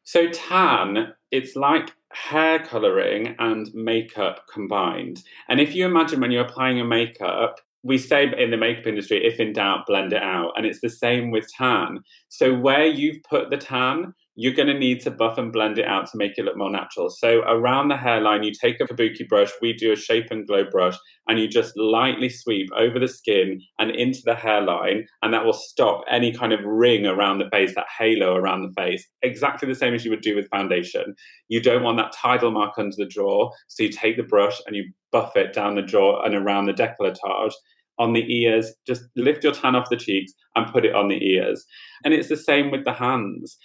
So, 0.02 0.28
tan, 0.28 1.12
it's 1.30 1.56
like 1.56 1.92
hair 2.16 2.64
coloring 2.64 3.34
and 3.38 3.68
makeup 3.74 4.46
combined. 4.52 5.22
And 5.48 5.60
if 5.60 5.74
you 5.74 5.86
imagine 5.86 6.20
when 6.20 6.30
you're 6.30 6.46
applying 6.46 6.76
your 6.76 6.86
makeup, 6.86 7.60
we 7.82 7.98
say 7.98 8.32
in 8.36 8.50
the 8.50 8.56
makeup 8.56 8.86
industry, 8.86 9.24
if 9.24 9.38
in 9.38 9.52
doubt, 9.52 9.86
blend 9.86 10.12
it 10.12 10.22
out. 10.22 10.52
And 10.56 10.64
it's 10.66 10.80
the 10.80 10.90
same 10.90 11.30
with 11.30 11.46
tan. 11.56 12.00
So 12.28 12.54
where 12.54 12.86
you've 12.86 13.22
put 13.28 13.50
the 13.50 13.56
tan, 13.56 14.14
you're 14.36 14.52
going 14.52 14.68
to 14.68 14.78
need 14.78 15.00
to 15.00 15.10
buff 15.10 15.38
and 15.38 15.50
blend 15.50 15.78
it 15.78 15.86
out 15.86 16.06
to 16.10 16.18
make 16.18 16.32
it 16.36 16.44
look 16.44 16.58
more 16.58 16.70
natural. 16.70 17.08
So 17.08 17.40
around 17.40 17.88
the 17.88 17.96
hairline, 17.96 18.42
you 18.42 18.52
take 18.52 18.78
a 18.80 18.84
kabuki 18.84 19.26
brush, 19.26 19.50
we 19.62 19.72
do 19.72 19.92
a 19.92 19.96
shape 19.96 20.26
and 20.30 20.46
glow 20.46 20.64
brush, 20.70 20.96
and 21.26 21.40
you 21.40 21.48
just 21.48 21.72
lightly 21.76 22.28
sweep 22.28 22.68
over 22.76 22.98
the 22.98 23.08
skin 23.08 23.62
and 23.78 23.90
into 23.90 24.20
the 24.24 24.34
hairline, 24.34 25.06
and 25.22 25.32
that 25.32 25.44
will 25.44 25.54
stop 25.54 26.02
any 26.10 26.32
kind 26.32 26.52
of 26.52 26.60
ring 26.64 27.06
around 27.06 27.38
the 27.38 27.48
face, 27.50 27.74
that 27.74 27.86
halo 27.98 28.36
around 28.36 28.62
the 28.62 28.74
face. 28.80 29.08
Exactly 29.22 29.66
the 29.66 29.74
same 29.74 29.94
as 29.94 30.04
you 30.04 30.10
would 30.10 30.20
do 30.20 30.36
with 30.36 30.50
foundation. 30.50 31.14
You 31.48 31.62
don't 31.62 31.82
want 31.82 31.96
that 31.96 32.12
tidal 32.12 32.50
mark 32.50 32.74
under 32.76 32.94
the 32.96 33.06
jaw, 33.06 33.50
so 33.68 33.82
you 33.82 33.88
take 33.88 34.18
the 34.18 34.22
brush 34.22 34.60
and 34.66 34.76
you 34.76 34.84
buff 35.12 35.34
it 35.34 35.54
down 35.54 35.76
the 35.76 35.82
jaw 35.82 36.22
and 36.22 36.34
around 36.34 36.66
the 36.66 36.74
décolletage 36.74 37.52
on 37.98 38.12
the 38.12 38.30
ears, 38.30 38.74
just 38.86 39.04
lift 39.16 39.42
your 39.42 39.54
tan 39.54 39.74
off 39.74 39.88
the 39.88 39.96
cheeks 39.96 40.32
and 40.54 40.70
put 40.70 40.84
it 40.84 40.94
on 40.94 41.08
the 41.08 41.24
ears. 41.26 41.64
And 42.04 42.12
it's 42.12 42.28
the 42.28 42.36
same 42.36 42.70
with 42.70 42.84
the 42.84 42.92
hands 42.92 43.56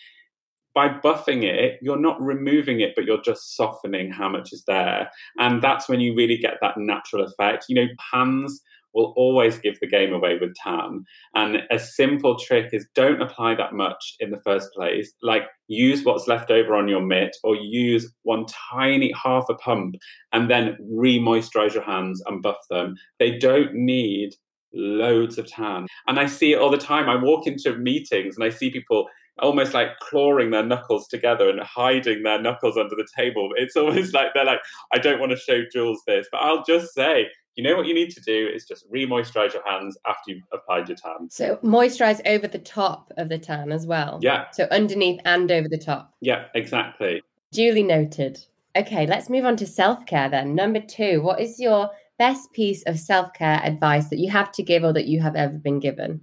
by 0.74 0.88
buffing 0.88 1.44
it, 1.44 1.80
you're 1.82 2.00
not 2.00 2.22
removing 2.22 2.80
it, 2.80 2.94
but 2.96 3.06
you're 3.06 3.22
just 3.22 3.56
softening 3.56 4.12
how 4.12 4.30
much 4.30 4.54
is 4.54 4.64
there. 4.68 5.10
And 5.38 5.62
that's 5.62 5.90
when 5.90 6.00
you 6.00 6.16
really 6.16 6.38
get 6.38 6.56
that 6.62 6.78
natural 6.78 7.26
effect. 7.26 7.66
You 7.68 7.76
know, 7.76 7.88
hands 8.12 8.62
will 8.94 9.14
always 9.16 9.58
give 9.58 9.80
the 9.80 9.88
game 9.88 10.14
away 10.14 10.38
with 10.40 10.54
tan. 10.56 11.06
And 11.36 11.64
a 11.72 11.80
simple 11.80 12.38
trick 12.38 12.70
is 12.74 12.88
don't 12.96 13.22
apply 13.22 13.56
that 13.56 13.74
much 13.74 14.16
in 14.20 14.32
the 14.32 14.42
first 14.44 14.70
place. 14.76 15.14
Like 15.22 15.44
use 15.68 16.04
what's 16.04 16.28
left 16.28 16.52
over 16.52 16.76
on 16.76 16.88
your 16.88 17.02
mitt 17.02 17.36
or 17.44 17.56
use 17.56 18.12
one 18.24 18.46
tiny 18.72 19.14
half 19.22 19.46
a 19.50 19.56
pump 19.56 19.96
and 20.34 20.50
then 20.50 20.78
re 20.90 21.20
moisturize 21.20 21.74
your 21.74 21.84
hands 21.84 22.22
and 22.28 22.42
buff 22.42 22.58
them. 22.70 22.96
They 23.20 23.38
don't 23.38 23.74
need 23.74 24.32
loads 24.74 25.38
of 25.38 25.48
tan. 25.48 25.88
And 26.08 26.20
I 26.20 26.26
see 26.26 26.54
it 26.54 26.60
all 26.60 26.72
the 26.72 26.78
time. 26.78 27.10
I 27.10 27.22
walk 27.22 27.48
into 27.48 27.76
meetings 27.78 28.36
and 28.36 28.44
I 28.44 28.50
see 28.50 28.70
people 28.70 29.08
almost 29.40 29.74
like 29.74 29.98
clawing 30.00 30.52
their 30.52 30.66
knuckles 30.66 31.08
together 31.08 31.50
and 31.50 31.60
hiding 31.62 32.24
their 32.24 32.42
knuckles 32.42 32.78
under 32.78 32.96
the 32.96 33.08
table. 33.16 33.50
It's 33.56 33.76
almost 33.76 34.14
like 34.14 34.34
they're 34.34 34.46
like, 34.46 34.62
I 34.94 35.00
don't 35.00 35.20
want 35.20 35.32
to 35.32 35.38
show 35.38 35.64
Jules 35.72 36.02
this, 36.06 36.28
but 36.32 36.40
I'll 36.40 36.64
just 36.64 36.94
say, 36.94 37.28
you 37.56 37.64
know 37.64 37.76
what 37.76 37.86
you 37.86 37.94
need 37.94 38.12
to 38.12 38.22
do 38.22 38.48
is 38.54 38.66
just 38.66 38.86
re-moisturize 38.90 39.54
your 39.54 39.68
hands 39.70 39.98
after 40.08 40.32
you've 40.32 40.44
applied 40.54 40.88
your 40.88 40.98
tan. 40.98 41.30
So 41.30 41.58
moisturize 41.58 42.22
over 42.26 42.48
the 42.48 42.60
top 42.60 43.12
of 43.18 43.30
the 43.30 43.38
tan 43.38 43.72
as 43.72 43.86
well. 43.86 44.20
Yeah. 44.22 44.50
So 44.52 44.68
underneath 44.72 45.20
and 45.26 45.52
over 45.52 45.68
the 45.68 45.78
top. 45.78 46.14
Yeah, 46.22 46.46
exactly. 46.56 47.22
Duly 47.52 47.84
noted. 47.84 48.40
Okay, 48.76 49.06
let's 49.06 49.30
move 49.30 49.44
on 49.44 49.58
to 49.58 49.68
self-care 49.68 50.30
then. 50.30 50.56
Number 50.56 50.80
two, 50.80 51.22
what 51.22 51.42
is 51.42 51.60
your 51.60 51.90
best 52.18 52.54
piece 52.54 52.84
of 52.84 52.98
self-care 52.98 53.60
advice 53.64 54.08
that 54.08 54.20
you 54.20 54.30
have 54.30 54.52
to 54.54 54.64
give 54.64 54.84
or 54.84 54.94
that 54.94 55.08
you 55.08 55.20
have 55.20 55.36
ever 55.36 55.58
been 55.58 55.80
given? 55.80 56.22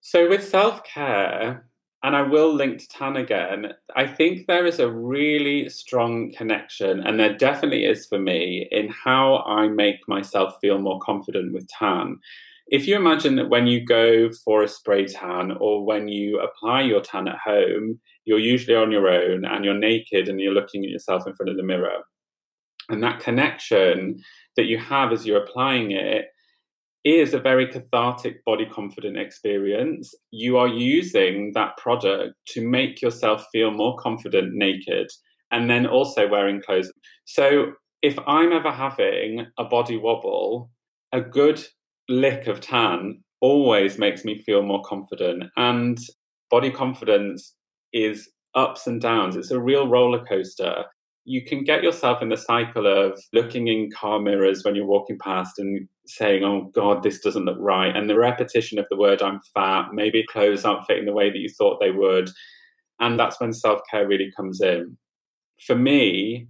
So 0.00 0.30
with 0.30 0.48
self-care, 0.48 1.66
and 2.02 2.16
I 2.16 2.22
will 2.22 2.54
link 2.54 2.78
to 2.78 2.88
Tan 2.88 3.16
again. 3.16 3.72
I 3.94 4.06
think 4.06 4.46
there 4.46 4.66
is 4.66 4.78
a 4.78 4.90
really 4.90 5.68
strong 5.68 6.32
connection, 6.32 7.00
and 7.00 7.20
there 7.20 7.36
definitely 7.36 7.84
is 7.84 8.06
for 8.06 8.18
me, 8.18 8.66
in 8.70 8.88
how 8.88 9.44
I 9.46 9.68
make 9.68 10.08
myself 10.08 10.54
feel 10.60 10.78
more 10.78 10.98
confident 11.00 11.52
with 11.52 11.68
Tan. 11.68 12.18
If 12.68 12.86
you 12.86 12.94
imagine 12.94 13.34
that 13.36 13.50
when 13.50 13.66
you 13.66 13.84
go 13.84 14.30
for 14.44 14.62
a 14.62 14.68
spray 14.68 15.04
tan 15.04 15.56
or 15.58 15.84
when 15.84 16.06
you 16.06 16.40
apply 16.40 16.82
your 16.82 17.00
tan 17.00 17.26
at 17.26 17.38
home, 17.44 17.98
you're 18.24 18.38
usually 18.38 18.76
on 18.76 18.92
your 18.92 19.08
own 19.08 19.44
and 19.44 19.64
you're 19.64 19.74
naked 19.74 20.28
and 20.28 20.40
you're 20.40 20.54
looking 20.54 20.84
at 20.84 20.90
yourself 20.90 21.26
in 21.26 21.34
front 21.34 21.50
of 21.50 21.56
the 21.56 21.64
mirror. 21.64 22.04
And 22.88 23.02
that 23.02 23.18
connection 23.18 24.22
that 24.56 24.66
you 24.66 24.78
have 24.78 25.12
as 25.12 25.26
you're 25.26 25.42
applying 25.42 25.90
it 25.90 26.26
is 27.04 27.32
a 27.32 27.38
very 27.38 27.66
cathartic 27.66 28.44
body 28.44 28.66
confident 28.66 29.16
experience. 29.16 30.14
You 30.30 30.58
are 30.58 30.68
using 30.68 31.52
that 31.54 31.76
product 31.78 32.34
to 32.48 32.66
make 32.66 33.00
yourself 33.00 33.46
feel 33.52 33.70
more 33.70 33.96
confident 33.96 34.54
naked 34.54 35.08
and 35.50 35.70
then 35.70 35.86
also 35.86 36.28
wearing 36.28 36.60
clothes. 36.60 36.92
So 37.24 37.72
if 38.02 38.18
I'm 38.26 38.52
ever 38.52 38.70
having 38.70 39.46
a 39.58 39.64
body 39.64 39.96
wobble, 39.96 40.70
a 41.12 41.20
good 41.20 41.64
lick 42.08 42.46
of 42.46 42.60
tan 42.60 43.22
always 43.40 43.98
makes 43.98 44.24
me 44.24 44.42
feel 44.42 44.62
more 44.62 44.82
confident. 44.82 45.44
And 45.56 45.98
body 46.50 46.70
confidence 46.70 47.54
is 47.92 48.28
ups 48.54 48.86
and 48.86 49.00
downs. 49.00 49.36
It's 49.36 49.50
a 49.50 49.60
real 49.60 49.88
roller 49.88 50.24
coaster. 50.24 50.84
You 51.24 51.44
can 51.44 51.64
get 51.64 51.82
yourself 51.82 52.22
in 52.22 52.28
the 52.28 52.36
cycle 52.36 52.86
of 52.86 53.20
looking 53.32 53.68
in 53.68 53.90
car 53.90 54.18
mirrors 54.18 54.64
when 54.64 54.74
you're 54.74 54.86
walking 54.86 55.18
past 55.18 55.58
and 55.58 55.88
saying, 56.10 56.44
Oh 56.44 56.70
God, 56.74 57.02
this 57.02 57.20
doesn't 57.20 57.44
look 57.44 57.58
right. 57.58 57.94
And 57.94 58.08
the 58.08 58.18
repetition 58.18 58.78
of 58.78 58.86
the 58.90 58.96
word, 58.96 59.22
I'm 59.22 59.40
fat, 59.54 59.88
maybe 59.92 60.24
clothes 60.28 60.64
aren't 60.64 60.86
fitting 60.86 61.06
the 61.06 61.12
way 61.12 61.30
that 61.30 61.38
you 61.38 61.48
thought 61.48 61.80
they 61.80 61.90
would. 61.90 62.30
And 62.98 63.18
that's 63.18 63.40
when 63.40 63.52
self 63.52 63.80
care 63.90 64.06
really 64.06 64.32
comes 64.36 64.60
in. 64.60 64.96
For 65.66 65.74
me, 65.74 66.48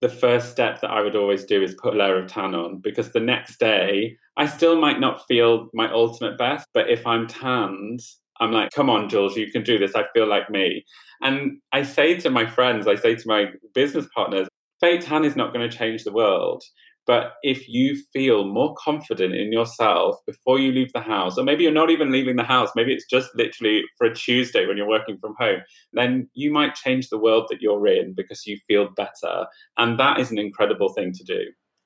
the 0.00 0.08
first 0.08 0.50
step 0.50 0.80
that 0.80 0.90
I 0.90 1.00
would 1.00 1.14
always 1.14 1.44
do 1.44 1.62
is 1.62 1.76
put 1.80 1.94
a 1.94 1.96
layer 1.96 2.18
of 2.18 2.28
tan 2.30 2.54
on 2.54 2.78
because 2.78 3.12
the 3.12 3.20
next 3.20 3.60
day 3.60 4.16
I 4.36 4.46
still 4.46 4.80
might 4.80 4.98
not 4.98 5.26
feel 5.26 5.68
my 5.74 5.90
ultimate 5.92 6.38
best, 6.38 6.66
but 6.74 6.90
if 6.90 7.06
I'm 7.06 7.28
tanned, 7.28 8.00
I'm 8.40 8.50
like, 8.50 8.72
come 8.72 8.90
on, 8.90 9.08
Jules, 9.08 9.36
you 9.36 9.50
can 9.52 9.62
do 9.62 9.78
this. 9.78 9.94
I 9.94 10.04
feel 10.12 10.26
like 10.26 10.50
me. 10.50 10.84
And 11.20 11.58
I 11.72 11.84
say 11.84 12.18
to 12.18 12.30
my 12.30 12.46
friends, 12.46 12.88
I 12.88 12.96
say 12.96 13.14
to 13.14 13.28
my 13.28 13.46
business 13.74 14.08
partners, 14.14 14.48
fake 14.80 15.02
tan 15.02 15.24
is 15.24 15.36
not 15.36 15.54
going 15.54 15.68
to 15.68 15.76
change 15.76 16.02
the 16.02 16.12
world. 16.12 16.64
But 17.06 17.34
if 17.42 17.68
you 17.68 18.00
feel 18.12 18.44
more 18.44 18.74
confident 18.76 19.34
in 19.34 19.52
yourself 19.52 20.16
before 20.24 20.60
you 20.60 20.70
leave 20.70 20.92
the 20.92 21.00
house, 21.00 21.36
or 21.36 21.44
maybe 21.44 21.64
you're 21.64 21.72
not 21.72 21.90
even 21.90 22.12
leaving 22.12 22.36
the 22.36 22.44
house, 22.44 22.70
maybe 22.76 22.92
it's 22.92 23.06
just 23.10 23.30
literally 23.34 23.82
for 23.98 24.06
a 24.06 24.14
Tuesday 24.14 24.66
when 24.66 24.76
you're 24.76 24.88
working 24.88 25.18
from 25.18 25.34
home, 25.38 25.62
then 25.92 26.28
you 26.34 26.52
might 26.52 26.76
change 26.76 27.08
the 27.08 27.18
world 27.18 27.46
that 27.50 27.60
you're 27.60 27.86
in 27.88 28.14
because 28.14 28.46
you 28.46 28.56
feel 28.68 28.88
better. 28.96 29.46
And 29.76 29.98
that 29.98 30.20
is 30.20 30.30
an 30.30 30.38
incredible 30.38 30.90
thing 30.90 31.12
to 31.12 31.24
do. 31.24 31.40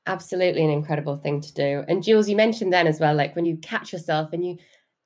Absolutely 0.07 0.63
an 0.63 0.71
incredible 0.71 1.17
thing 1.17 1.41
to 1.41 1.53
do. 1.55 1.85
And 1.89 2.03
Jules, 2.03 2.29
you 2.29 2.37
mentioned 2.37 2.73
then 2.73 2.87
as 2.87 3.01
well, 3.01 3.15
like 3.15 3.35
when 3.35 3.47
you 3.47 3.57
catch 3.57 3.93
yourself 3.93 4.33
and 4.33 4.45
you 4.45 4.59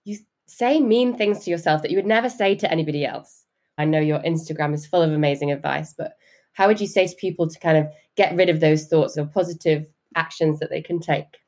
you 0.04 0.18
say 0.46 0.80
mean 0.80 1.16
things 1.16 1.44
to 1.44 1.50
yourself 1.50 1.82
that 1.82 1.90
you 1.90 1.96
would 1.96 2.06
never 2.06 2.28
say 2.28 2.54
to 2.56 2.70
anybody 2.70 3.06
else. 3.06 3.44
I 3.78 3.84
know 3.84 4.00
your 4.00 4.18
Instagram 4.20 4.74
is 4.74 4.86
full 4.86 5.02
of 5.02 5.12
amazing 5.12 5.52
advice, 5.52 5.94
but 5.96 6.14
how 6.52 6.66
would 6.66 6.80
you 6.80 6.86
say 6.86 7.06
to 7.06 7.16
people 7.16 7.48
to 7.48 7.58
kind 7.60 7.78
of 7.78 7.86
get 8.16 8.34
rid 8.34 8.48
of 8.48 8.60
those 8.60 8.86
thoughts 8.86 9.16
or 9.16 9.24
positive 9.24 9.86
actions 10.16 10.58
that 10.60 10.70
they 10.70 10.82
can 10.82 11.00
take? 11.00 11.38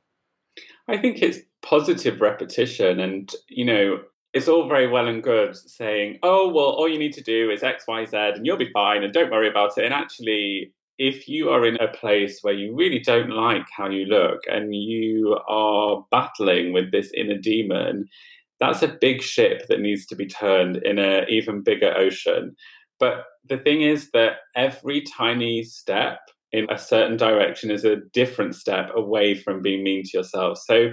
I 0.88 0.98
think 0.98 1.22
it's 1.22 1.38
positive 1.62 2.20
repetition. 2.20 3.00
And, 3.00 3.32
you 3.48 3.64
know, 3.64 4.00
it's 4.34 4.48
all 4.48 4.68
very 4.68 4.88
well 4.88 5.08
and 5.08 5.22
good 5.22 5.56
saying, 5.56 6.18
oh, 6.22 6.48
well, 6.48 6.66
all 6.66 6.88
you 6.88 6.98
need 6.98 7.12
to 7.14 7.22
do 7.22 7.50
is 7.50 7.62
X, 7.62 7.84
Y, 7.86 8.04
Z, 8.06 8.16
and 8.16 8.46
you'll 8.46 8.56
be 8.56 8.72
fine, 8.72 9.02
and 9.02 9.12
don't 9.12 9.30
worry 9.30 9.48
about 9.48 9.76
it. 9.76 9.84
And 9.84 9.94
actually, 9.94 10.72
if 10.98 11.28
you 11.28 11.50
are 11.50 11.66
in 11.66 11.76
a 11.76 11.88
place 11.88 12.40
where 12.42 12.54
you 12.54 12.74
really 12.74 12.98
don't 12.98 13.30
like 13.30 13.66
how 13.76 13.88
you 13.88 14.06
look 14.06 14.40
and 14.50 14.74
you 14.74 15.38
are 15.48 16.04
battling 16.10 16.72
with 16.72 16.92
this 16.92 17.10
inner 17.14 17.36
demon, 17.36 18.08
that's 18.60 18.82
a 18.82 18.96
big 19.00 19.22
ship 19.22 19.66
that 19.68 19.80
needs 19.80 20.06
to 20.06 20.16
be 20.16 20.26
turned 20.26 20.76
in 20.78 20.98
an 20.98 21.24
even 21.28 21.62
bigger 21.62 21.92
ocean. 21.96 22.54
But 23.00 23.24
the 23.48 23.58
thing 23.58 23.82
is 23.82 24.10
that 24.12 24.36
every 24.54 25.02
tiny 25.02 25.64
step 25.64 26.20
in 26.52 26.66
a 26.70 26.78
certain 26.78 27.16
direction 27.16 27.70
is 27.70 27.84
a 27.84 27.96
different 28.12 28.54
step 28.54 28.90
away 28.94 29.34
from 29.34 29.62
being 29.62 29.82
mean 29.82 30.02
to 30.04 30.18
yourself. 30.18 30.58
So 30.58 30.90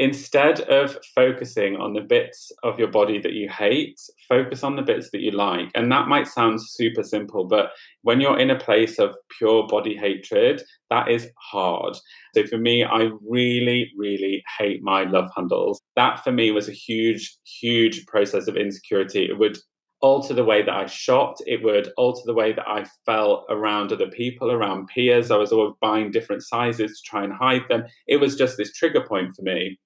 instead 0.00 0.60
of 0.62 0.96
focusing 1.14 1.76
on 1.76 1.92
the 1.92 2.00
bits 2.00 2.50
of 2.62 2.78
your 2.78 2.88
body 2.88 3.20
that 3.20 3.34
you 3.34 3.50
hate, 3.50 4.00
focus 4.26 4.64
on 4.64 4.74
the 4.74 4.82
bits 4.82 5.10
that 5.10 5.20
you 5.20 5.30
like. 5.30 5.70
And 5.74 5.92
that 5.92 6.08
might 6.08 6.26
sound 6.26 6.58
super 6.62 7.02
simple, 7.02 7.44
but 7.44 7.72
when 8.00 8.18
you're 8.18 8.38
in 8.38 8.48
a 8.48 8.58
place 8.58 8.98
of 8.98 9.14
pure 9.36 9.66
body 9.68 9.94
hatred, 9.94 10.62
that 10.88 11.10
is 11.10 11.28
hard. 11.36 11.98
So 12.34 12.46
for 12.46 12.56
me, 12.56 12.82
I 12.82 13.10
really, 13.28 13.92
really 13.94 14.42
hate 14.58 14.82
my 14.82 15.04
love 15.04 15.28
handles. 15.36 15.82
That 15.96 16.24
for 16.24 16.32
me 16.32 16.50
was 16.50 16.66
a 16.66 16.72
huge, 16.72 17.36
huge 17.60 18.06
process 18.06 18.48
of 18.48 18.56
insecurity. 18.56 19.26
It 19.26 19.38
would 19.38 19.58
alter 20.00 20.34
the 20.34 20.44
way 20.44 20.62
that 20.62 20.74
I 20.74 20.86
shopped. 20.86 21.42
It 21.46 21.62
would 21.62 21.92
alter 21.96 22.22
the 22.24 22.34
way 22.34 22.52
that 22.52 22.66
I 22.66 22.84
felt 23.04 23.44
around 23.50 23.92
other 23.92 24.08
people, 24.08 24.50
around 24.50 24.88
peers. 24.88 25.30
I 25.30 25.36
was 25.36 25.52
always 25.52 25.74
buying 25.80 26.10
different 26.10 26.42
sizes 26.42 27.00
to 27.00 27.10
try 27.10 27.24
and 27.24 27.32
hide 27.32 27.62
them. 27.68 27.84
It 28.06 28.16
was 28.16 28.36
just 28.36 28.56
this 28.56 28.72
trigger 28.72 29.04
point 29.06 29.34
for 29.34 29.42
me. 29.42 29.78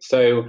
So 0.00 0.44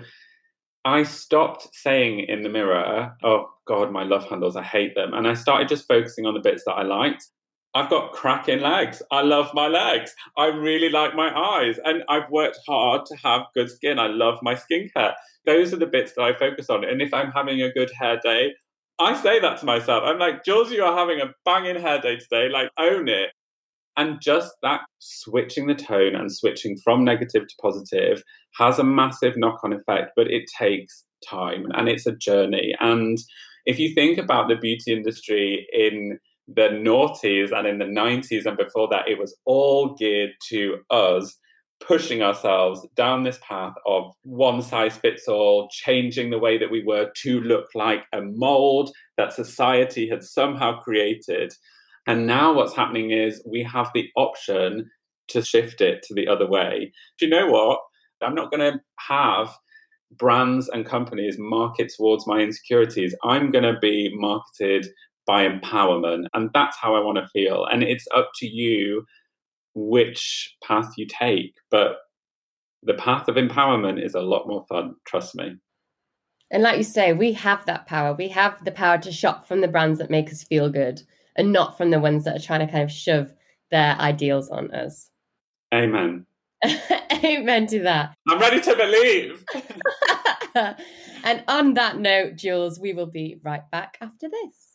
I 0.86 1.04
stopped 1.04 1.68
saying 1.74 2.20
in 2.30 2.44
the 2.44 2.50
mirror, 2.50 3.14
oh 3.24 3.50
God, 3.68 3.92
my 3.92 4.04
love 4.04 4.28
handles, 4.30 4.56
I 4.56 4.64
hate 4.64 4.96
them. 4.96 5.14
And 5.14 5.28
I 5.28 5.34
started 5.34 5.68
just 5.68 5.88
focusing 5.88 6.26
on 6.26 6.34
the 6.34 6.40
bits 6.40 6.64
that 6.66 6.74
I 6.74 6.84
liked. 6.84 7.28
I've 7.76 7.90
got 7.90 8.14
cracking 8.14 8.62
legs. 8.62 9.02
I 9.12 9.22
love 9.22 9.54
my 9.54 9.68
legs. 9.68 10.16
I 10.38 10.46
really 10.48 10.90
like 10.90 11.14
my 11.14 11.30
eyes. 11.38 11.78
And 11.84 12.04
I've 12.10 12.30
worked 12.32 12.60
hard 12.66 13.06
to 13.08 13.16
have 13.18 13.42
good 13.54 13.70
skin. 13.70 14.00
I 14.00 14.08
love 14.08 14.40
my 14.42 14.56
skincare. 14.56 15.14
Those 15.46 15.74
are 15.74 15.78
the 15.78 15.86
bits 15.86 16.14
that 16.14 16.24
I 16.24 16.34
focus 16.34 16.70
on. 16.70 16.86
And 16.86 17.02
if 17.02 17.14
I'm 17.14 17.32
having 17.32 17.62
a 17.62 17.72
good 17.72 17.92
hair 17.92 18.20
day, 18.24 18.54
I 19.00 19.16
say 19.22 19.40
that 19.40 19.60
to 19.60 19.66
myself. 19.66 20.04
I'm 20.06 20.20
like, 20.20 20.44
Jules, 20.44 20.72
you 20.72 20.84
are 20.84 20.98
having 20.98 21.22
a 21.22 21.34
banging 21.46 21.82
hair 21.82 22.02
day 22.02 22.18
today. 22.18 22.50
Like, 22.50 22.70
own 22.80 23.08
it. 23.08 23.30
And 23.96 24.22
just 24.22 24.54
that 24.62 24.82
switching 25.00 25.68
the 25.68 25.76
tone 25.76 26.16
and 26.16 26.32
switching 26.32 26.78
from 26.84 27.04
negative 27.04 27.48
to 27.48 27.56
positive 27.62 28.24
has 28.58 28.78
a 28.78 28.84
massive 28.84 29.36
knock 29.38 29.60
on 29.64 29.74
effect, 29.74 30.12
but 30.16 30.28
it 30.28 30.44
takes 30.58 31.04
time 31.28 31.66
and 31.74 31.90
it's 31.90 32.06
a 32.06 32.16
journey. 32.16 32.76
And 32.80 33.18
if 33.66 33.80
you 33.80 33.94
think 33.96 34.20
about 34.20 34.50
the 34.50 34.56
beauty 34.56 34.94
industry 34.94 35.68
in 35.74 36.20
the 36.48 36.70
noughties 36.70 37.52
and 37.52 37.68
in 37.68 37.80
the 37.80 37.86
90s 37.86 38.46
and 38.46 38.58
before 38.58 38.88
that, 38.90 39.08
it 39.08 39.18
was 39.18 39.36
all 39.46 39.96
geared 39.96 40.32
to 40.50 40.78
us 40.92 41.36
pushing 41.80 42.22
ourselves 42.22 42.86
down 42.96 43.24
this 43.24 43.40
path 43.48 43.74
of 43.86 44.12
one 44.24 44.62
size 44.62 44.98
fits 44.98 45.28
all, 45.28 45.70
changing 45.72 46.30
the 46.30 46.40
way 46.40 46.58
that 46.58 46.72
we 46.72 46.84
were 46.84 47.12
to 47.24 47.40
look 47.42 47.68
like 47.76 48.04
a 48.14 48.22
mold 48.22 48.92
that 49.18 49.34
society 49.34 50.10
had 50.10 50.24
somehow 50.24 50.80
created. 50.80 51.54
And 52.08 52.26
now 52.26 52.54
what's 52.54 52.76
happening 52.76 53.12
is 53.12 53.44
we 53.46 53.64
have 53.64 53.92
the 53.94 54.10
option 54.16 54.90
to 55.30 55.42
shift 55.42 55.82
it 55.82 56.04
to 56.04 56.14
the 56.14 56.28
other 56.28 56.48
way. 56.48 56.92
Do 57.20 57.26
you 57.26 57.32
know 57.32 57.48
what? 57.48 57.80
I'm 58.22 58.36
not 58.36 58.52
going 58.52 58.74
to 58.74 58.80
have 59.08 59.56
brands 60.18 60.70
and 60.70 60.86
companies 60.86 61.36
market 61.38 61.92
towards 61.96 62.26
my 62.26 62.40
insecurities. 62.40 63.14
I'm 63.24 63.52
going 63.52 63.66
to 63.66 63.80
be 63.80 64.10
marketed 64.14 64.88
by 65.26 65.48
empowerment. 65.48 66.26
And 66.34 66.50
that's 66.54 66.78
how 66.78 66.96
I 66.96 67.02
want 67.02 67.18
to 67.18 67.28
feel. 67.28 67.66
And 67.66 67.84
it's 67.84 68.08
up 68.16 68.30
to 68.38 68.48
you 68.48 69.06
which 69.78 70.56
path 70.64 70.94
you 70.98 71.06
take. 71.08 71.54
But 71.70 71.98
the 72.84 72.96
path 72.96 73.28
of 73.28 73.36
empowerment 73.36 74.04
is 74.04 74.16
a 74.16 74.22
lot 74.22 74.48
more 74.48 74.66
fun, 74.68 74.96
trust 75.06 75.36
me. 75.36 75.56
And 76.50 76.64
like 76.64 76.78
you 76.78 76.84
say, 76.84 77.14
we 77.14 77.34
have 77.34 77.66
that 77.66 77.86
power. 77.88 78.14
We 78.14 78.30
have 78.30 78.64
the 78.64 78.72
power 78.72 78.98
to 79.00 79.12
shop 79.12 79.48
from 79.48 79.62
the 79.62 79.68
brands 79.68 80.00
that 80.00 80.10
make 80.10 80.32
us 80.32 80.44
feel 80.44 80.70
good 80.70 81.02
and 81.36 81.52
not 81.52 81.78
from 81.78 81.92
the 81.92 82.00
ones 82.00 82.24
that 82.24 82.36
are 82.36 82.44
trying 82.44 82.66
to 82.66 82.72
kind 82.72 82.84
of 82.84 82.92
shove 82.92 83.34
their 83.70 83.96
ideals 84.00 84.50
on 84.50 84.72
us. 84.74 85.10
Amen. 85.74 86.26
Amen 87.24 87.68
to 87.68 87.80
that. 87.84 88.16
I'm 88.28 88.40
ready 88.40 88.62
to 88.62 88.76
believe. 88.76 89.44
and 91.24 91.44
on 91.48 91.74
that 91.76 92.00
note, 92.00 92.38
Jules, 92.38 92.80
we 92.80 92.94
will 92.94 93.08
be 93.08 93.40
right 93.44 93.70
back 93.70 93.98
after 94.02 94.30
this. 94.30 94.67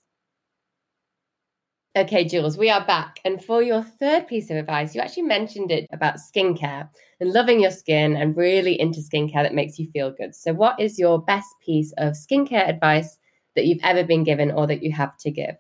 Okay, 1.95 2.25
Jules, 2.25 2.57
we 2.57 2.71
are 2.71 2.83
back. 2.87 3.21
And 3.23 3.45
for 3.45 3.63
your 3.63 3.83
third 3.83 4.27
piece 4.27 4.49
of 4.49 4.57
advice, 4.57 4.95
you 4.95 5.03
actually 5.03 5.25
mentioned 5.25 5.71
it 5.71 5.87
about 5.93 6.15
skincare 6.15 6.89
and 7.21 7.33
loving 7.35 7.61
your 7.61 7.71
skin 7.71 8.17
and 8.17 8.35
really 8.35 8.81
into 8.81 9.01
skincare 9.01 9.43
that 9.43 9.53
makes 9.53 9.79
you 9.79 9.87
feel 9.91 10.11
good. 10.11 10.35
So, 10.35 10.55
what 10.55 10.81
is 10.81 10.99
your 10.99 11.21
best 11.21 11.51
piece 11.61 11.93
of 11.99 12.15
skincare 12.15 12.67
advice 12.67 13.19
that 13.57 13.67
you've 13.67 13.83
ever 13.83 14.05
been 14.05 14.25
given 14.25 14.51
or 14.53 14.67
that 14.69 14.83
you 14.83 14.91
have 14.93 15.19
to 15.19 15.31
give? 15.31 15.57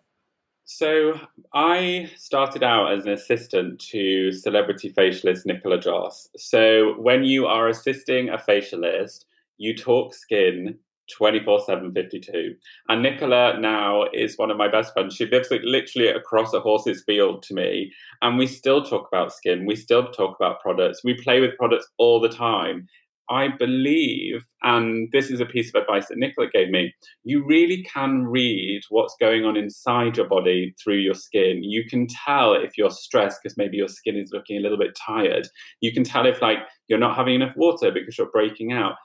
So, 0.64 1.20
I 1.52 2.10
started 2.16 2.62
out 2.62 2.92
as 2.92 3.04
an 3.04 3.12
assistant 3.12 3.78
to 3.90 4.32
celebrity 4.32 4.90
facialist 4.90 5.44
Nichola 5.44 5.82
Joss. 5.82 6.30
So, 6.38 6.94
when 6.98 7.24
you 7.24 7.44
are 7.44 7.68
assisting 7.68 8.30
a 8.30 8.38
facialist, 8.38 9.26
you 9.58 9.76
talk 9.76 10.14
skin 10.14 10.78
24 11.16 11.60
7 11.64 11.92
52 11.92 12.54
and 12.88 13.04
Nichola 13.04 13.60
now 13.60 14.04
is 14.12 14.38
one 14.38 14.50
of 14.50 14.56
my 14.56 14.68
best 14.68 14.92
friends 14.92 15.14
she 15.14 15.26
lives 15.26 15.50
like 15.50 15.62
literally 15.64 16.08
across 16.08 16.52
a 16.52 16.60
horse's 16.60 17.02
field 17.04 17.42
to 17.42 17.54
me 17.54 17.92
and 18.22 18.38
we 18.38 18.46
still 18.46 18.82
talk 18.82 19.08
about 19.08 19.32
skin 19.32 19.66
we 19.66 19.76
still 19.76 20.08
talk 20.08 20.36
about 20.36 20.60
products 20.60 21.02
we 21.04 21.14
play 21.14 21.40
with 21.40 21.56
products 21.56 21.88
all 21.98 22.20
the 22.20 22.28
time 22.28 22.86
I 23.32 23.48
believe, 23.48 24.44
and 24.62 25.08
this 25.12 25.30
is 25.30 25.40
a 25.40 25.46
piece 25.46 25.70
of 25.70 25.80
advice 25.80 26.08
that 26.08 26.18
Nichola 26.18 26.50
gave 26.50 26.68
me, 26.68 26.92
you 27.24 27.42
really 27.44 27.82
can 27.84 28.26
read 28.26 28.82
what's 28.90 29.16
going 29.18 29.46
on 29.46 29.56
inside 29.56 30.18
your 30.18 30.28
body 30.28 30.74
through 30.82 30.98
your 30.98 31.14
skin. 31.14 31.62
You 31.62 31.84
can 31.88 32.06
tell 32.08 32.52
if 32.52 32.76
you're 32.76 32.90
stressed 32.90 33.40
because 33.42 33.56
maybe 33.56 33.78
your 33.78 33.88
skin 33.88 34.16
is 34.16 34.32
looking 34.32 34.58
a 34.58 34.60
little 34.60 34.76
bit 34.76 34.94
tired. 34.94 35.48
You 35.80 35.92
can 35.92 36.04
tell 36.04 36.26
if 36.26 36.42
like 36.42 36.58
you're 36.88 36.98
not 36.98 37.16
having 37.16 37.36
enough 37.36 37.56
water 37.56 37.90
because 37.90 38.18
you're 38.18 38.30
breaking 38.30 38.72
out. 38.72 38.96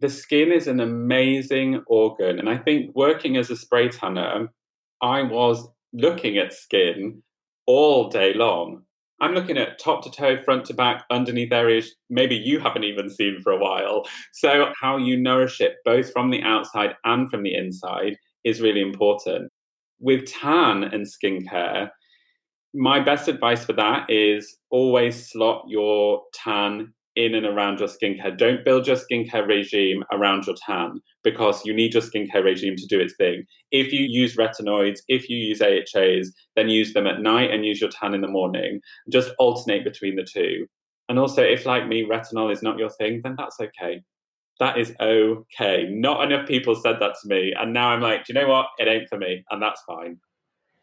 The 0.00 0.08
skin 0.08 0.52
is 0.52 0.66
an 0.66 0.80
amazing 0.80 1.82
organ. 1.86 2.38
And 2.38 2.48
I 2.48 2.58
think 2.58 2.94
working 2.94 3.36
as 3.36 3.50
a 3.50 3.56
spray 3.56 3.88
tanner, 3.88 4.28
um, 4.28 4.50
I 5.00 5.22
was 5.22 5.68
looking 5.92 6.36
at 6.36 6.52
skin 6.52 7.22
all 7.66 8.08
day 8.08 8.34
long 8.34 8.82
I'm 9.20 9.32
looking 9.32 9.56
at 9.56 9.78
top 9.78 10.02
to 10.04 10.10
toe, 10.10 10.42
front 10.42 10.66
to 10.66 10.74
back, 10.74 11.04
underneath 11.10 11.52
areas 11.52 11.94
maybe 12.10 12.34
you 12.34 12.60
haven't 12.60 12.84
even 12.84 13.08
seen 13.08 13.40
for 13.42 13.50
a 13.50 13.58
while. 13.58 14.06
So, 14.32 14.72
how 14.80 14.98
you 14.98 15.16
nourish 15.16 15.60
it 15.60 15.76
both 15.84 16.12
from 16.12 16.30
the 16.30 16.42
outside 16.42 16.96
and 17.04 17.30
from 17.30 17.42
the 17.42 17.54
inside 17.54 18.16
is 18.44 18.60
really 18.60 18.82
important. 18.82 19.50
With 19.98 20.26
tan 20.26 20.84
and 20.84 21.06
skincare, 21.06 21.90
my 22.74 23.00
best 23.00 23.26
advice 23.28 23.64
for 23.64 23.72
that 23.72 24.10
is 24.10 24.58
always 24.70 25.30
slot 25.30 25.64
your 25.66 26.22
tan 26.34 26.92
in 27.16 27.34
and 27.34 27.46
around 27.46 27.80
your 27.80 27.88
skincare. 27.88 28.36
Don't 28.36 28.64
build 28.64 28.86
your 28.86 28.96
skincare 28.96 29.46
regime 29.46 30.04
around 30.12 30.46
your 30.46 30.54
tan 30.64 31.00
because 31.24 31.64
you 31.64 31.74
need 31.74 31.94
your 31.94 32.02
skincare 32.02 32.44
regime 32.44 32.76
to 32.76 32.86
do 32.86 33.00
its 33.00 33.16
thing. 33.16 33.44
If 33.72 33.92
you 33.92 34.06
use 34.08 34.36
retinoids, 34.36 35.00
if 35.08 35.28
you 35.28 35.38
use 35.38 35.60
AHAs, 35.60 36.32
then 36.54 36.68
use 36.68 36.92
them 36.92 37.06
at 37.06 37.20
night 37.20 37.50
and 37.50 37.64
use 37.64 37.80
your 37.80 37.90
tan 37.90 38.14
in 38.14 38.20
the 38.20 38.28
morning. 38.28 38.80
Just 39.10 39.32
alternate 39.38 39.82
between 39.82 40.16
the 40.16 40.24
two. 40.24 40.66
And 41.08 41.18
also, 41.18 41.42
if 41.42 41.66
like 41.66 41.88
me, 41.88 42.04
retinol 42.04 42.52
is 42.52 42.62
not 42.62 42.78
your 42.78 42.90
thing, 42.90 43.20
then 43.22 43.34
that's 43.38 43.58
okay. 43.60 44.02
That 44.58 44.78
is 44.78 44.94
okay. 45.00 45.86
Not 45.88 46.24
enough 46.24 46.46
people 46.46 46.74
said 46.74 46.96
that 47.00 47.14
to 47.22 47.28
me. 47.28 47.52
And 47.58 47.72
now 47.72 47.90
I'm 47.90 48.00
like, 48.00 48.24
do 48.24 48.32
you 48.32 48.40
know 48.40 48.48
what? 48.48 48.66
It 48.78 48.88
ain't 48.88 49.08
for 49.08 49.18
me. 49.18 49.44
And 49.50 49.62
that's 49.62 49.82
fine. 49.82 50.18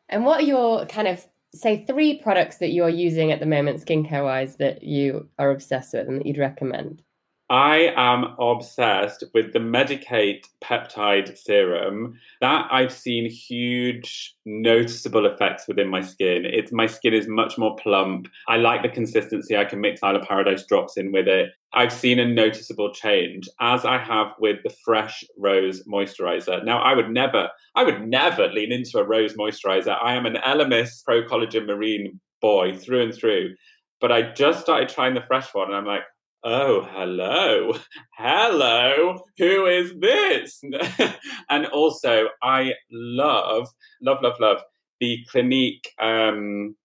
And 0.09 0.25
what 0.25 0.41
are 0.41 0.45
your 0.45 0.85
kind 0.85 1.07
of 1.07 1.25
say 1.55 1.85
three 1.85 2.17
products 2.19 2.57
that 2.57 2.71
you're 2.71 2.89
using 2.89 3.31
at 3.31 3.39
the 3.39 3.45
moment, 3.45 3.85
skincare 3.85 4.23
wise, 4.23 4.57
that 4.57 4.83
you 4.83 5.29
are 5.37 5.51
obsessed 5.51 5.93
with 5.93 6.07
and 6.07 6.19
that 6.19 6.25
you'd 6.25 6.37
recommend. 6.37 7.03
I 7.49 7.93
am 7.95 8.35
obsessed 8.39 9.23
with 9.33 9.53
the 9.53 9.59
Medik8 9.59 10.45
peptide 10.63 11.37
serum. 11.37 12.17
That 12.41 12.67
I've 12.71 12.91
seen 12.91 13.29
huge 13.29 14.35
noticeable 14.45 15.25
effects 15.25 15.67
within 15.67 15.89
my 15.89 16.01
skin. 16.01 16.45
It's 16.45 16.71
my 16.71 16.87
skin 16.87 17.13
is 17.13 17.27
much 17.27 17.57
more 17.57 17.75
plump. 17.75 18.27
I 18.47 18.57
like 18.57 18.81
the 18.81 18.89
consistency. 18.89 19.57
I 19.57 19.65
can 19.65 19.81
mix 19.81 20.01
Isle 20.01 20.15
of 20.15 20.27
Paradise 20.27 20.65
drops 20.65 20.97
in 20.97 21.11
with 21.11 21.27
it. 21.27 21.51
I've 21.73 21.91
seen 21.91 22.19
a 22.19 22.25
noticeable 22.25 22.93
change, 22.93 23.49
as 23.59 23.83
I 23.83 23.97
have 23.97 24.33
with 24.39 24.63
the 24.63 24.73
Fresh 24.85 25.23
Rose 25.37 25.83
moisturizer. 25.83 26.63
Now, 26.63 26.79
I 26.79 26.93
would 26.93 27.09
never, 27.09 27.49
I 27.75 27.83
would 27.83 28.07
never 28.07 28.47
lean 28.47 28.71
into 28.71 28.99
a 28.99 29.03
rose 29.03 29.33
moisturizer. 29.33 29.97
I 30.01 30.13
am 30.13 30.25
an 30.25 30.37
Elemis 30.45 31.03
Pro 31.03 31.23
Collagen 31.23 31.65
Marine 31.65 32.19
boy 32.41 32.77
through 32.77 33.03
and 33.03 33.13
through. 33.13 33.55
But 33.99 34.11
I 34.11 34.33
just 34.33 34.61
started 34.61 34.89
trying 34.89 35.13
the 35.13 35.21
fresh 35.21 35.53
one, 35.53 35.67
and 35.67 35.75
I'm 35.75 35.85
like, 35.85 36.03
oh, 36.43 36.87
hello, 36.91 37.73
hello, 38.17 39.23
who 39.37 39.65
is 39.65 39.93
this? 39.99 40.61
and 41.49 41.65
also, 41.67 42.27
I 42.41 42.73
love, 42.91 43.69
love, 44.01 44.21
love, 44.21 44.39
love 44.39 44.61
the 44.99 45.19
Clinique 45.29 45.89
um, 45.99 46.75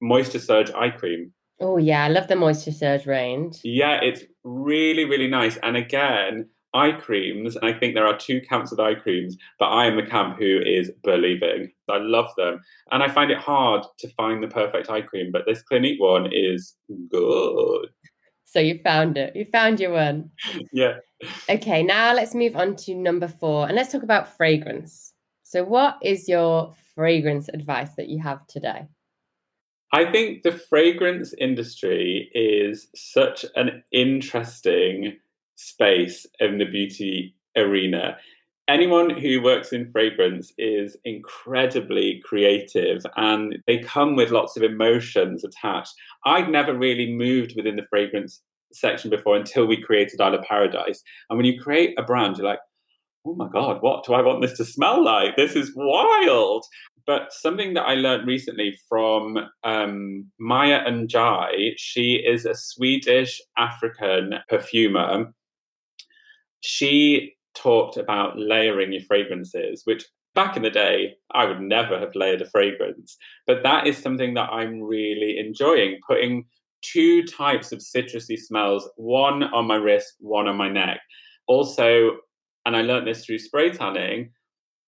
Moisture 0.00 0.38
Surge 0.38 0.70
eye 0.72 0.90
cream. 0.90 1.32
Oh, 1.60 1.76
yeah, 1.76 2.04
I 2.04 2.08
love 2.08 2.28
the 2.28 2.36
Moisture 2.36 2.72
Surge 2.72 3.06
range. 3.06 3.60
Yeah, 3.64 4.00
it's 4.02 4.22
really, 4.44 5.04
really 5.04 5.28
nice. 5.28 5.56
And 5.58 5.76
again, 5.76 6.48
eye 6.74 6.92
creams, 6.92 7.56
and 7.56 7.64
I 7.64 7.78
think 7.78 7.94
there 7.94 8.06
are 8.06 8.16
two 8.16 8.40
camps 8.40 8.72
of 8.72 8.80
eye 8.80 8.94
creams, 8.94 9.36
but 9.58 9.66
I 9.66 9.86
am 9.86 9.96
the 9.96 10.06
camp 10.06 10.38
who 10.38 10.60
is 10.64 10.90
believing. 11.02 11.72
I 11.88 11.98
love 11.98 12.30
them. 12.36 12.60
And 12.90 13.02
I 13.02 13.08
find 13.08 13.30
it 13.30 13.38
hard 13.38 13.84
to 13.98 14.08
find 14.10 14.42
the 14.42 14.48
perfect 14.48 14.90
eye 14.90 15.02
cream, 15.02 15.30
but 15.32 15.42
this 15.46 15.62
Clinique 15.62 16.00
one 16.00 16.30
is 16.32 16.74
good. 17.10 17.88
So 18.50 18.60
you 18.60 18.80
found 18.82 19.18
it. 19.18 19.36
You 19.36 19.44
found 19.44 19.78
your 19.78 19.92
one. 19.92 20.30
Yeah. 20.72 20.94
Okay, 21.50 21.82
now 21.82 22.14
let's 22.14 22.34
move 22.34 22.56
on 22.56 22.76
to 22.76 22.94
number 22.94 23.28
four 23.28 23.66
and 23.66 23.76
let's 23.76 23.92
talk 23.92 24.02
about 24.02 24.36
fragrance. 24.38 25.12
So, 25.42 25.64
what 25.64 25.98
is 26.02 26.28
your 26.28 26.74
fragrance 26.94 27.50
advice 27.52 27.90
that 27.98 28.08
you 28.08 28.22
have 28.22 28.46
today? 28.46 28.86
I 29.92 30.10
think 30.10 30.44
the 30.44 30.52
fragrance 30.52 31.34
industry 31.38 32.30
is 32.34 32.88
such 32.94 33.44
an 33.54 33.82
interesting 33.92 35.18
space 35.56 36.26
in 36.40 36.56
the 36.56 36.64
beauty 36.64 37.34
arena 37.54 38.16
anyone 38.68 39.10
who 39.10 39.42
works 39.42 39.72
in 39.72 39.90
fragrance 39.90 40.52
is 40.58 40.96
incredibly 41.04 42.20
creative 42.24 43.04
and 43.16 43.56
they 43.66 43.78
come 43.78 44.14
with 44.14 44.30
lots 44.30 44.56
of 44.56 44.62
emotions 44.62 45.42
attached. 45.42 45.94
I'd 46.26 46.50
never 46.50 46.76
really 46.76 47.10
moved 47.10 47.54
within 47.56 47.76
the 47.76 47.86
fragrance 47.88 48.42
section 48.72 49.10
before 49.10 49.36
until 49.36 49.66
we 49.66 49.80
created 49.80 50.20
Isle 50.20 50.34
of 50.34 50.42
Paradise. 50.42 51.02
And 51.30 51.38
when 51.38 51.46
you 51.46 51.60
create 51.60 51.98
a 51.98 52.02
brand, 52.02 52.36
you're 52.36 52.46
like, 52.46 52.60
oh 53.26 53.34
my 53.34 53.48
God, 53.48 53.78
what 53.80 54.04
do 54.04 54.12
I 54.12 54.20
want 54.20 54.42
this 54.42 54.56
to 54.58 54.64
smell 54.64 55.02
like? 55.02 55.36
This 55.36 55.56
is 55.56 55.72
wild. 55.74 56.64
But 57.06 57.32
something 57.32 57.72
that 57.72 57.84
I 57.84 57.94
learned 57.94 58.28
recently 58.28 58.78
from 58.86 59.38
um, 59.64 60.30
Maya 60.38 60.84
Njie, 60.84 61.72
she 61.78 62.16
is 62.16 62.44
a 62.44 62.54
Swedish 62.54 63.40
African 63.56 64.34
perfumer. 64.50 65.32
She 66.60 67.37
talked 67.58 67.96
about 67.96 68.38
layering 68.38 68.92
your 68.92 69.02
fragrances, 69.02 69.82
which 69.84 70.04
back 70.34 70.56
in 70.56 70.62
the 70.62 70.70
day, 70.70 71.14
I 71.32 71.44
would 71.44 71.60
never 71.60 71.98
have 71.98 72.14
layered 72.14 72.42
a 72.42 72.46
fragrance. 72.46 73.16
But 73.46 73.62
that 73.64 73.86
is 73.86 73.98
something 73.98 74.34
that 74.34 74.50
I'm 74.50 74.80
really 74.80 75.38
enjoying 75.38 75.98
putting 76.06 76.44
two 76.82 77.24
types 77.24 77.72
of 77.72 77.80
citrusy 77.80 78.38
smells, 78.38 78.88
one 78.96 79.42
on 79.44 79.66
my 79.66 79.76
wrist, 79.76 80.14
one 80.20 80.46
on 80.46 80.56
my 80.56 80.68
neck. 80.68 81.00
Also, 81.46 82.12
and 82.66 82.76
I 82.76 82.82
learned 82.82 83.06
this 83.06 83.24
through 83.24 83.38
spray 83.38 83.70
tanning, 83.70 84.30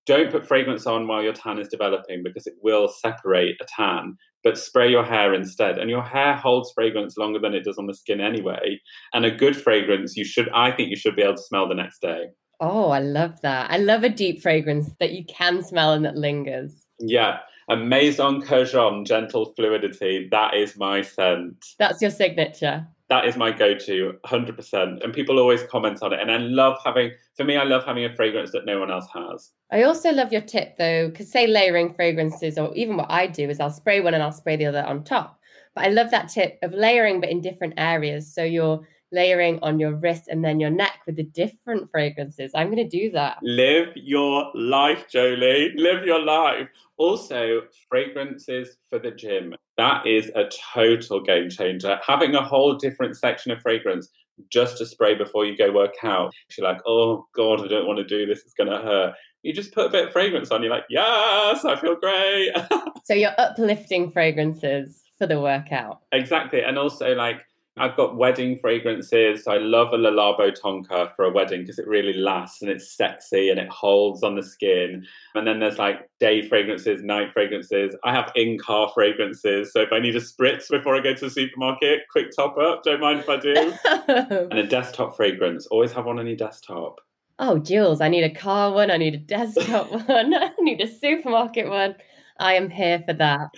don't 0.06 0.30
put 0.30 0.46
fragrance 0.46 0.86
on 0.86 1.06
while 1.06 1.22
your 1.22 1.32
tan 1.32 1.58
is 1.58 1.68
developing 1.68 2.22
because 2.22 2.46
it 2.46 2.54
will 2.62 2.88
separate 2.88 3.56
a 3.60 3.64
tan, 3.64 4.16
but 4.42 4.58
spray 4.58 4.90
your 4.90 5.04
hair 5.04 5.34
instead. 5.34 5.78
And 5.78 5.90
your 5.90 6.02
hair 6.02 6.34
holds 6.34 6.72
fragrance 6.72 7.16
longer 7.16 7.38
than 7.38 7.54
it 7.54 7.64
does 7.64 7.78
on 7.78 7.86
the 7.86 7.94
skin 7.94 8.20
anyway. 8.20 8.80
And 9.12 9.24
a 9.24 9.30
good 9.30 9.56
fragrance, 9.56 10.16
you 10.16 10.24
should, 10.24 10.48
I 10.54 10.72
think 10.72 10.90
you 10.90 10.96
should 10.96 11.16
be 11.16 11.22
able 11.22 11.36
to 11.36 11.42
smell 11.42 11.68
the 11.68 11.74
next 11.74 12.00
day. 12.00 12.26
Oh, 12.60 12.90
I 12.90 13.00
love 13.00 13.40
that. 13.40 13.70
I 13.70 13.78
love 13.78 14.04
a 14.04 14.08
deep 14.08 14.42
fragrance 14.42 14.90
that 15.00 15.12
you 15.12 15.24
can 15.24 15.62
smell 15.62 15.92
and 15.92 16.04
that 16.04 16.16
lingers. 16.16 16.72
Yeah. 16.98 17.38
A 17.68 17.76
Maison 17.76 18.42
Kurkdjian 18.42 19.06
gentle 19.06 19.54
fluidity. 19.54 20.28
That 20.30 20.54
is 20.54 20.76
my 20.76 21.02
scent. 21.02 21.64
That's 21.78 22.02
your 22.02 22.10
signature. 22.10 22.86
That 23.08 23.24
is 23.24 23.36
my 23.36 23.50
go-to, 23.50 24.14
100%. 24.24 25.02
And 25.02 25.12
people 25.12 25.38
always 25.38 25.62
comment 25.64 26.00
on 26.02 26.12
it. 26.12 26.20
And 26.20 26.30
I 26.30 26.36
love 26.36 26.76
having, 26.84 27.12
for 27.36 27.44
me, 27.44 27.56
I 27.56 27.64
love 27.64 27.84
having 27.84 28.04
a 28.04 28.14
fragrance 28.14 28.52
that 28.52 28.66
no 28.66 28.78
one 28.78 28.90
else 28.90 29.06
has. 29.14 29.50
I 29.72 29.82
also 29.82 30.12
love 30.12 30.32
your 30.32 30.42
tip 30.42 30.76
though, 30.78 31.08
because 31.08 31.30
say 31.30 31.46
layering 31.46 31.94
fragrances, 31.94 32.58
or 32.58 32.74
even 32.74 32.96
what 32.96 33.10
I 33.10 33.26
do 33.26 33.48
is 33.48 33.58
I'll 33.58 33.70
spray 33.70 34.00
one 34.00 34.14
and 34.14 34.22
I'll 34.22 34.30
spray 34.32 34.56
the 34.56 34.66
other 34.66 34.84
on 34.84 35.02
top. 35.02 35.40
But 35.74 35.86
I 35.86 35.88
love 35.88 36.10
that 36.10 36.28
tip 36.28 36.58
of 36.62 36.72
layering, 36.72 37.20
but 37.20 37.30
in 37.30 37.40
different 37.40 37.74
areas. 37.78 38.32
So 38.32 38.44
you're 38.44 38.86
layering 39.12 39.58
on 39.62 39.78
your 39.80 39.94
wrist 39.94 40.24
and 40.28 40.44
then 40.44 40.60
your 40.60 40.70
neck 40.70 41.00
with 41.06 41.16
the 41.16 41.24
different 41.24 41.90
fragrances. 41.90 42.52
I'm 42.54 42.70
going 42.70 42.88
to 42.88 42.98
do 42.98 43.10
that. 43.12 43.38
Live 43.42 43.88
your 43.96 44.50
life, 44.54 45.06
Jolie. 45.08 45.72
Live 45.76 46.04
your 46.04 46.22
life. 46.22 46.68
Also, 46.96 47.62
fragrances 47.88 48.76
for 48.88 48.98
the 48.98 49.10
gym. 49.10 49.54
That 49.76 50.06
is 50.06 50.30
a 50.34 50.48
total 50.74 51.20
game 51.20 51.48
changer. 51.48 51.98
Having 52.06 52.34
a 52.34 52.44
whole 52.44 52.74
different 52.76 53.16
section 53.16 53.50
of 53.50 53.60
fragrance 53.60 54.08
just 54.48 54.78
to 54.78 54.86
spray 54.86 55.14
before 55.14 55.44
you 55.44 55.56
go 55.56 55.70
work 55.72 55.94
out. 56.02 56.32
You're 56.56 56.66
like, 56.66 56.80
oh 56.86 57.26
God, 57.34 57.64
I 57.64 57.68
don't 57.68 57.86
want 57.86 57.98
to 57.98 58.04
do 58.04 58.26
this. 58.26 58.40
It's 58.44 58.54
going 58.54 58.70
to 58.70 58.78
hurt. 58.78 59.14
You 59.42 59.52
just 59.52 59.72
put 59.72 59.86
a 59.86 59.90
bit 59.90 60.06
of 60.06 60.12
fragrance 60.12 60.50
on. 60.50 60.62
You're 60.62 60.72
like, 60.72 60.84
yes, 60.90 61.64
I 61.64 61.76
feel 61.76 61.96
great. 61.96 62.52
so 63.04 63.14
you're 63.14 63.34
uplifting 63.38 64.10
fragrances 64.10 65.02
for 65.18 65.26
the 65.26 65.40
workout. 65.40 66.00
Exactly. 66.12 66.62
And 66.62 66.78
also, 66.78 67.14
like, 67.14 67.40
I've 67.80 67.96
got 67.96 68.14
wedding 68.14 68.58
fragrances. 68.58 69.46
I 69.46 69.56
love 69.56 69.94
a 69.94 69.96
Le 69.96 70.10
Labo 70.10 70.54
Tonka 70.54 71.16
for 71.16 71.24
a 71.24 71.32
wedding 71.32 71.62
because 71.62 71.78
it 71.78 71.88
really 71.88 72.12
lasts 72.12 72.60
and 72.60 72.70
it's 72.70 72.94
sexy 72.94 73.48
and 73.48 73.58
it 73.58 73.70
holds 73.70 74.22
on 74.22 74.34
the 74.34 74.42
skin. 74.42 75.06
And 75.34 75.46
then 75.46 75.60
there's 75.60 75.78
like 75.78 76.10
day 76.20 76.46
fragrances, 76.46 77.02
night 77.02 77.32
fragrances. 77.32 77.96
I 78.04 78.12
have 78.12 78.30
in 78.36 78.58
car 78.58 78.90
fragrances. 78.94 79.72
So 79.72 79.80
if 79.80 79.92
I 79.92 79.98
need 79.98 80.14
a 80.14 80.20
spritz 80.20 80.68
before 80.68 80.94
I 80.94 81.00
go 81.00 81.14
to 81.14 81.24
the 81.24 81.30
supermarket, 81.30 82.00
quick 82.10 82.36
top 82.36 82.58
up, 82.58 82.82
don't 82.82 83.00
mind 83.00 83.20
if 83.20 83.28
I 83.30 83.38
do. 83.38 83.72
and 84.50 84.58
a 84.58 84.66
desktop 84.66 85.16
fragrance. 85.16 85.66
Always 85.68 85.92
have 85.92 86.04
one 86.04 86.18
on 86.18 86.26
your 86.26 86.36
desktop. 86.36 87.00
Oh, 87.38 87.56
Jules, 87.58 88.02
I 88.02 88.08
need 88.08 88.24
a 88.24 88.34
car 88.34 88.70
one. 88.72 88.90
I 88.90 88.98
need 88.98 89.14
a 89.14 89.18
desktop 89.18 89.90
one. 90.08 90.34
I 90.34 90.52
need 90.58 90.82
a 90.82 90.86
supermarket 90.86 91.70
one. 91.70 91.94
I 92.40 92.54
am 92.54 92.70
here 92.70 93.02
for 93.06 93.12
that. 93.12 93.50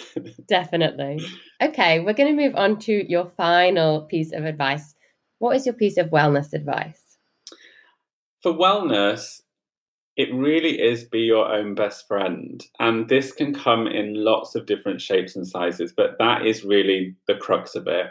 Definitely. 0.49 1.25
Okay, 1.63 2.01
we're 2.01 2.13
going 2.13 2.37
to 2.37 2.43
move 2.43 2.57
on 2.57 2.79
to 2.81 3.11
your 3.11 3.27
final 3.37 4.03
piece 4.03 4.33
of 4.33 4.45
advice. 4.45 4.95
What 5.39 5.57
is 5.57 5.65
your 5.65 5.75
piece 5.75 5.97
of 5.97 6.11
wellness 6.11 6.53
advice? 6.53 7.17
For 8.43 8.53
wellness, 8.53 9.41
it 10.17 10.35
really 10.35 10.81
is 10.81 11.05
be 11.05 11.21
your 11.21 11.47
own 11.47 11.75
best 11.75 12.07
friend. 12.07 12.63
And 12.81 13.09
this 13.09 13.33
can 13.33 13.55
come 13.55 13.87
in 13.87 14.15
lots 14.15 14.55
of 14.55 14.67
different 14.67 15.01
shapes 15.01 15.37
and 15.37 15.47
sizes, 15.47 15.93
but 15.97 16.17
that 16.19 16.45
is 16.45 16.65
really 16.65 17.15
the 17.29 17.37
crux 17.37 17.75
of 17.75 17.87
it. 17.87 18.09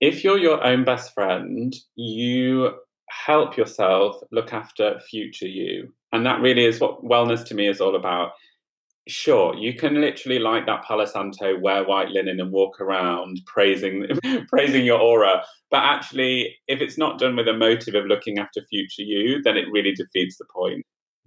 If 0.00 0.24
you're 0.24 0.38
your 0.38 0.64
own 0.64 0.84
best 0.84 1.14
friend, 1.14 1.76
you 1.94 2.70
help 3.08 3.56
yourself 3.56 4.16
look 4.32 4.52
after 4.52 4.98
future 5.00 5.46
you. 5.46 5.92
And 6.12 6.26
that 6.26 6.40
really 6.40 6.64
is 6.64 6.80
what 6.80 7.04
wellness 7.04 7.44
to 7.46 7.54
me 7.54 7.68
is 7.68 7.80
all 7.80 7.94
about. 7.94 8.32
Sure, 9.08 9.56
you 9.56 9.74
can 9.74 10.00
literally 10.00 10.38
like 10.38 10.64
that 10.66 10.84
Palo 10.84 11.04
Santo, 11.06 11.58
wear 11.58 11.82
white 11.84 12.10
linen 12.10 12.38
and 12.38 12.52
walk 12.52 12.80
around 12.80 13.40
praising 13.46 14.06
praising 14.48 14.84
your 14.84 15.00
aura. 15.00 15.42
But 15.72 15.78
actually, 15.82 16.56
if 16.68 16.80
it's 16.80 16.96
not 16.96 17.18
done 17.18 17.34
with 17.34 17.48
a 17.48 17.52
motive 17.52 17.96
of 17.96 18.06
looking 18.06 18.38
after 18.38 18.62
future 18.70 19.02
you, 19.02 19.42
then 19.42 19.56
it 19.56 19.66
really 19.72 19.92
defeats 19.92 20.36
the 20.38 20.44
point. 20.54 20.84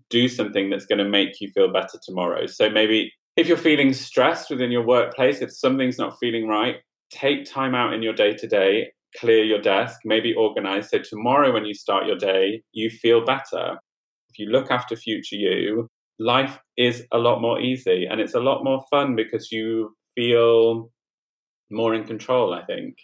Do 0.10 0.30
something 0.30 0.70
that's 0.70 0.86
going 0.86 1.00
to 1.00 1.10
make 1.10 1.42
you 1.42 1.50
feel 1.52 1.72
better 1.74 2.00
tomorrow. 2.04 2.46
So 2.48 2.70
maybe 2.70 3.12
if 3.38 3.48
you're 3.48 3.58
feeling 3.58 3.94
stressed 3.94 4.50
within 4.52 4.72
your 4.72 4.86
workplace, 4.86 5.42
if 5.42 5.52
something's 5.54 5.98
not 5.98 6.20
feeling 6.20 6.48
right, 6.48 6.78
take 7.12 7.46
time 7.46 7.76
out 7.76 7.94
in 7.94 8.04
your 8.04 8.14
day 8.14 8.34
to 8.36 8.48
day, 8.48 8.92
clear 9.18 9.44
your 9.44 9.62
desk, 9.62 10.02
maybe 10.06 10.34
organize. 10.34 10.90
So 10.92 11.00
tomorrow 11.00 11.54
when 11.54 11.66
you 11.66 11.74
start 11.74 12.06
your 12.08 12.18
day, 12.18 12.64
you 12.74 12.90
feel 12.90 13.26
better. 13.26 13.78
If 14.30 14.40
you 14.40 14.48
look 14.48 14.72
after 14.72 14.96
future 14.96 15.36
you, 15.38 15.90
life 16.20 16.60
is 16.78 17.04
a 17.12 17.18
lot 17.18 17.42
more 17.42 17.60
easy 17.60 18.06
and 18.06 18.20
it's 18.22 18.36
a 18.36 18.40
lot 18.40 18.64
more 18.64 18.84
fun 18.90 19.16
because 19.16 19.52
you 19.52 19.96
feel 20.16 20.92
more 21.70 21.94
in 21.94 22.06
control, 22.06 22.54
I 22.54 22.64
think. 22.64 22.98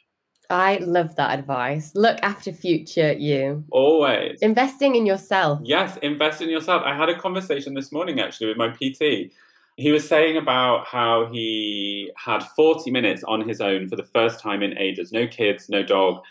I 0.49 0.77
love 0.77 1.15
that 1.15 1.37
advice. 1.39 1.93
Look 1.95 2.19
after 2.21 2.51
future 2.51 3.13
you. 3.13 3.63
Always. 3.71 4.39
Investing 4.41 4.95
in 4.95 5.05
yourself. 5.05 5.59
Yes, 5.63 5.97
invest 6.01 6.41
in 6.41 6.49
yourself. 6.49 6.83
I 6.85 6.95
had 6.95 7.09
a 7.09 7.17
conversation 7.17 7.73
this 7.73 7.91
morning 7.91 8.19
actually 8.19 8.47
with 8.47 8.57
my 8.57 8.69
PT. 8.69 9.31
He 9.77 9.91
was 9.91 10.07
saying 10.07 10.35
about 10.35 10.85
how 10.87 11.29
he 11.31 12.11
had 12.17 12.43
40 12.43 12.91
minutes 12.91 13.23
on 13.23 13.47
his 13.47 13.61
own 13.61 13.87
for 13.87 13.95
the 13.95 14.03
first 14.03 14.41
time 14.41 14.61
in 14.61 14.77
ages, 14.77 15.13
no 15.13 15.25
kids, 15.25 15.69
no 15.69 15.83
dog. 15.83 16.21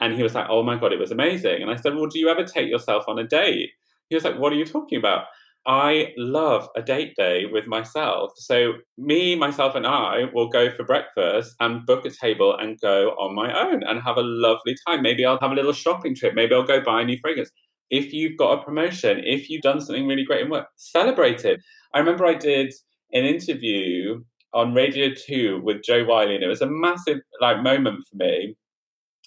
And 0.00 0.14
he 0.14 0.22
was 0.24 0.34
like, 0.34 0.46
oh 0.48 0.62
my 0.62 0.76
God, 0.76 0.92
it 0.92 0.98
was 0.98 1.12
amazing. 1.12 1.62
And 1.62 1.70
I 1.70 1.76
said, 1.76 1.94
well, 1.94 2.06
do 2.06 2.18
you 2.18 2.28
ever 2.28 2.44
take 2.44 2.68
yourself 2.68 3.04
on 3.06 3.18
a 3.18 3.24
date? 3.24 3.70
He 4.08 4.16
was 4.16 4.24
like, 4.24 4.38
what 4.38 4.52
are 4.52 4.56
you 4.56 4.66
talking 4.66 4.98
about? 4.98 5.26
I 5.66 6.12
love 6.16 6.68
a 6.76 6.82
date 6.82 7.14
day 7.16 7.44
with 7.46 7.66
myself. 7.66 8.32
So, 8.36 8.74
me, 8.96 9.34
myself, 9.34 9.74
and 9.74 9.86
I 9.86 10.24
will 10.32 10.48
go 10.48 10.70
for 10.70 10.84
breakfast 10.84 11.54
and 11.60 11.84
book 11.84 12.06
a 12.06 12.10
table 12.10 12.56
and 12.56 12.80
go 12.80 13.10
on 13.18 13.34
my 13.34 13.52
own 13.52 13.82
and 13.82 14.02
have 14.02 14.16
a 14.16 14.22
lovely 14.22 14.76
time. 14.86 15.02
Maybe 15.02 15.24
I'll 15.26 15.38
have 15.40 15.52
a 15.52 15.54
little 15.54 15.72
shopping 15.72 16.14
trip. 16.14 16.34
Maybe 16.34 16.54
I'll 16.54 16.62
go 16.62 16.80
buy 16.82 17.02
a 17.02 17.04
new 17.04 17.18
fragrance. 17.20 17.50
If 17.90 18.12
you've 18.12 18.38
got 18.38 18.58
a 18.58 18.64
promotion, 18.64 19.22
if 19.24 19.50
you've 19.50 19.62
done 19.62 19.80
something 19.80 20.06
really 20.06 20.24
great 20.24 20.42
in 20.42 20.50
work, 20.50 20.68
celebrate 20.76 21.44
it. 21.44 21.60
I 21.94 21.98
remember 21.98 22.26
I 22.26 22.34
did 22.34 22.72
an 23.12 23.24
interview 23.24 24.22
on 24.54 24.74
Radio 24.74 25.10
2 25.14 25.60
with 25.62 25.82
Jo 25.82 26.04
Whiley, 26.04 26.34
and 26.34 26.44
it 26.44 26.48
was 26.48 26.62
a 26.62 26.66
massive 26.66 27.18
like 27.40 27.62
moment 27.62 28.04
for 28.10 28.16
me. 28.16 28.56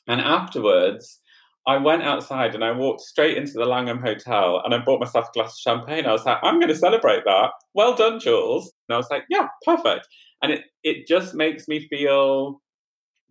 And 0.08 0.22
afterwards, 0.22 1.21
I 1.67 1.78
went 1.78 2.04
outside 2.04 2.56
and 2.56 2.63
I 2.63 2.71
walked 2.71 3.02
straight 3.02 3.38
into 3.38 3.54
the 3.54 3.65
Langham 3.65 4.00
Hotel 4.00 4.62
and 4.65 4.74
I 4.74 4.80
bought 4.80 5.00
myself 5.00 5.28
a 5.30 5.32
glass 5.34 5.54
of 5.54 5.60
champagne. 5.60 6.06
I 6.06 6.12
was 6.12 6.26
like, 6.26 6.39
I'm 6.41 6.60
going 6.60 6.69
to 6.69 6.76
celebrate 6.76 7.24
that. 7.26 7.52
Well 7.74 7.95
done, 7.95 8.19
Jules. 8.19 8.74
And 8.89 8.95
I 8.95 8.97
was 8.97 9.10
like, 9.12 9.24
yeah, 9.30 9.47
perfect. 9.63 10.08
And 10.41 10.52
it, 10.52 10.63
it 10.84 11.08
just 11.08 11.36
makes 11.36 11.67
me 11.67 11.88
feel 11.88 12.62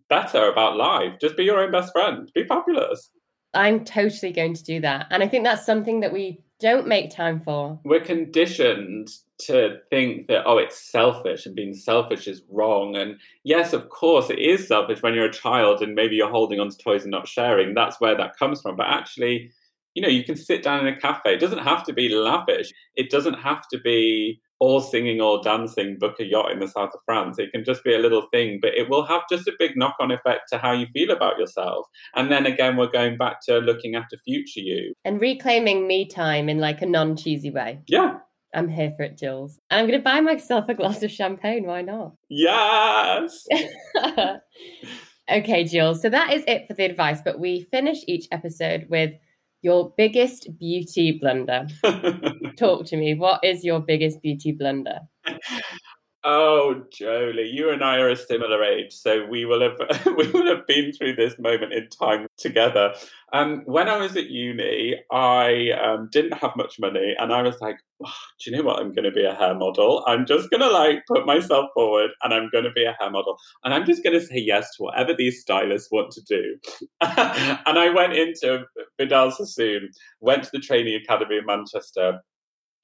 better 0.09 0.49
about 0.49 0.77
life. 0.77 1.15
Just 1.19 1.35
be 1.35 1.43
your 1.43 1.59
own 1.59 1.71
best 1.71 1.91
friend. 1.91 2.29
Be 2.33 2.45
fabulous. 2.45 3.09
I'm 3.53 3.83
totally 3.83 4.31
going 4.31 4.53
to 4.53 4.63
do 4.63 4.79
that. 4.81 5.07
And 5.09 5.21
I 5.21 5.27
think 5.27 5.43
that's 5.43 5.65
something 5.65 5.99
that 6.01 6.13
we 6.13 6.41
don't 6.59 6.87
make 6.87 7.09
time 7.09 7.41
for. 7.41 7.79
We're 7.83 8.01
conditioned 8.01 9.09
to 9.45 9.79
think 9.89 10.27
that 10.27 10.43
oh 10.45 10.59
it's 10.59 10.79
selfish 10.79 11.47
and 11.47 11.55
being 11.55 11.73
selfish 11.73 12.27
is 12.27 12.43
wrong. 12.49 12.95
And 12.95 13.19
yes 13.43 13.73
of 13.73 13.89
course 13.89 14.29
it 14.29 14.39
is 14.39 14.67
selfish 14.67 15.01
when 15.01 15.15
you're 15.15 15.25
a 15.25 15.33
child 15.33 15.81
and 15.81 15.95
maybe 15.95 16.15
you're 16.15 16.29
holding 16.29 16.59
on 16.59 16.69
to 16.69 16.77
toys 16.77 17.01
and 17.01 17.11
not 17.11 17.27
sharing. 17.27 17.73
That's 17.73 17.99
where 17.99 18.15
that 18.15 18.37
comes 18.37 18.61
from. 18.61 18.75
But 18.75 18.87
actually 18.87 19.51
you 19.95 20.01
know 20.01 20.07
you 20.07 20.23
can 20.23 20.35
sit 20.35 20.63
down 20.63 20.85
in 20.85 20.93
a 20.93 20.99
cafe. 20.99 21.33
It 21.33 21.39
doesn't 21.39 21.59
have 21.59 21.83
to 21.85 21.93
be 21.93 22.09
lavish. 22.09 22.71
It 22.95 23.09
doesn't 23.09 23.39
have 23.39 23.67
to 23.69 23.79
be 23.79 24.39
all 24.61 24.79
singing 24.79 25.19
all 25.19 25.41
dancing 25.41 25.97
book 25.99 26.19
a 26.19 26.23
yacht 26.23 26.51
in 26.51 26.59
the 26.59 26.67
south 26.67 26.91
of 26.93 26.99
france 27.03 27.39
it 27.39 27.51
can 27.51 27.65
just 27.65 27.83
be 27.83 27.93
a 27.93 27.97
little 27.97 28.27
thing 28.31 28.59
but 28.61 28.73
it 28.75 28.87
will 28.89 29.03
have 29.03 29.23
just 29.29 29.47
a 29.47 29.53
big 29.57 29.75
knock-on 29.75 30.11
effect 30.11 30.43
to 30.47 30.57
how 30.57 30.71
you 30.71 30.85
feel 30.93 31.09
about 31.09 31.37
yourself 31.39 31.87
and 32.15 32.31
then 32.31 32.45
again 32.45 32.77
we're 32.77 32.91
going 32.91 33.17
back 33.17 33.37
to 33.43 33.57
looking 33.57 33.95
after 33.95 34.15
future 34.23 34.59
you 34.59 34.93
and 35.03 35.19
reclaiming 35.19 35.87
me 35.87 36.07
time 36.07 36.47
in 36.47 36.59
like 36.59 36.81
a 36.81 36.85
non-cheesy 36.85 37.49
way 37.49 37.79
yeah 37.87 38.17
I'm 38.53 38.67
here 38.67 38.93
for 38.97 39.03
it, 39.03 39.17
Jules. 39.17 39.59
I'm 39.69 39.87
going 39.87 39.97
to 39.97 40.03
buy 40.03 40.19
myself 40.19 40.67
a 40.67 40.73
glass 40.73 41.03
of 41.03 41.09
champagne. 41.09 41.65
Why 41.65 41.81
not? 41.81 42.15
Yes. 42.27 43.47
okay, 45.31 45.63
Jules. 45.63 46.01
So 46.01 46.09
that 46.09 46.33
is 46.33 46.43
it 46.47 46.67
for 46.67 46.73
the 46.73 46.83
advice. 46.83 47.21
But 47.23 47.39
we 47.39 47.61
finish 47.71 47.99
each 48.07 48.27
episode 48.29 48.87
with 48.89 49.13
your 49.61 49.93
biggest 49.97 50.49
beauty 50.59 51.17
blunder. 51.19 51.67
Talk 52.57 52.85
to 52.87 52.97
me. 52.97 53.15
What 53.15 53.43
is 53.43 53.63
your 53.63 53.79
biggest 53.79 54.21
beauty 54.21 54.51
blunder? 54.51 54.99
Oh, 56.23 56.83
Jolie, 56.91 57.49
you 57.49 57.71
and 57.71 57.83
I 57.83 57.97
are 57.97 58.09
a 58.09 58.15
similar 58.15 58.63
age, 58.63 58.93
so 58.93 59.25
we 59.25 59.43
will 59.45 59.61
have 59.61 60.05
we 60.17 60.29
will 60.29 60.45
have 60.45 60.67
been 60.67 60.91
through 60.91 61.15
this 61.15 61.33
moment 61.39 61.73
in 61.73 61.89
time 61.89 62.27
together. 62.37 62.93
Um, 63.33 63.63
when 63.65 63.87
I 63.87 63.97
was 63.97 64.15
at 64.15 64.29
uni, 64.29 64.97
I 65.11 65.71
um, 65.71 66.09
didn't 66.11 66.37
have 66.37 66.55
much 66.55 66.79
money, 66.79 67.15
and 67.17 67.33
I 67.33 67.41
was 67.41 67.59
like, 67.59 67.77
oh, 68.05 68.13
"Do 68.39 68.51
you 68.51 68.55
know 68.55 68.63
what? 68.63 68.79
I'm 68.79 68.93
going 68.93 69.05
to 69.05 69.11
be 69.11 69.25
a 69.25 69.33
hair 69.33 69.55
model. 69.55 70.03
I'm 70.05 70.27
just 70.27 70.51
going 70.51 70.61
to 70.61 70.69
like 70.69 70.99
put 71.07 71.25
myself 71.25 71.71
forward, 71.73 72.11
and 72.21 72.35
I'm 72.35 72.49
going 72.51 72.65
to 72.65 72.71
be 72.71 72.85
a 72.85 72.95
hair 72.99 73.09
model, 73.09 73.35
and 73.63 73.73
I'm 73.73 73.85
just 73.87 74.03
going 74.03 74.19
to 74.19 74.23
say 74.23 74.37
yes 74.37 74.75
to 74.75 74.83
whatever 74.83 75.15
these 75.15 75.41
stylists 75.41 75.91
want 75.91 76.11
to 76.11 76.21
do." 76.27 76.55
and 77.01 77.79
I 77.79 77.89
went 77.89 78.13
into 78.13 78.65
Vidal 78.99 79.31
Sassoon, 79.31 79.89
went 80.19 80.43
to 80.43 80.51
the 80.53 80.59
training 80.59 81.01
academy 81.03 81.37
in 81.37 81.47
Manchester, 81.47 82.19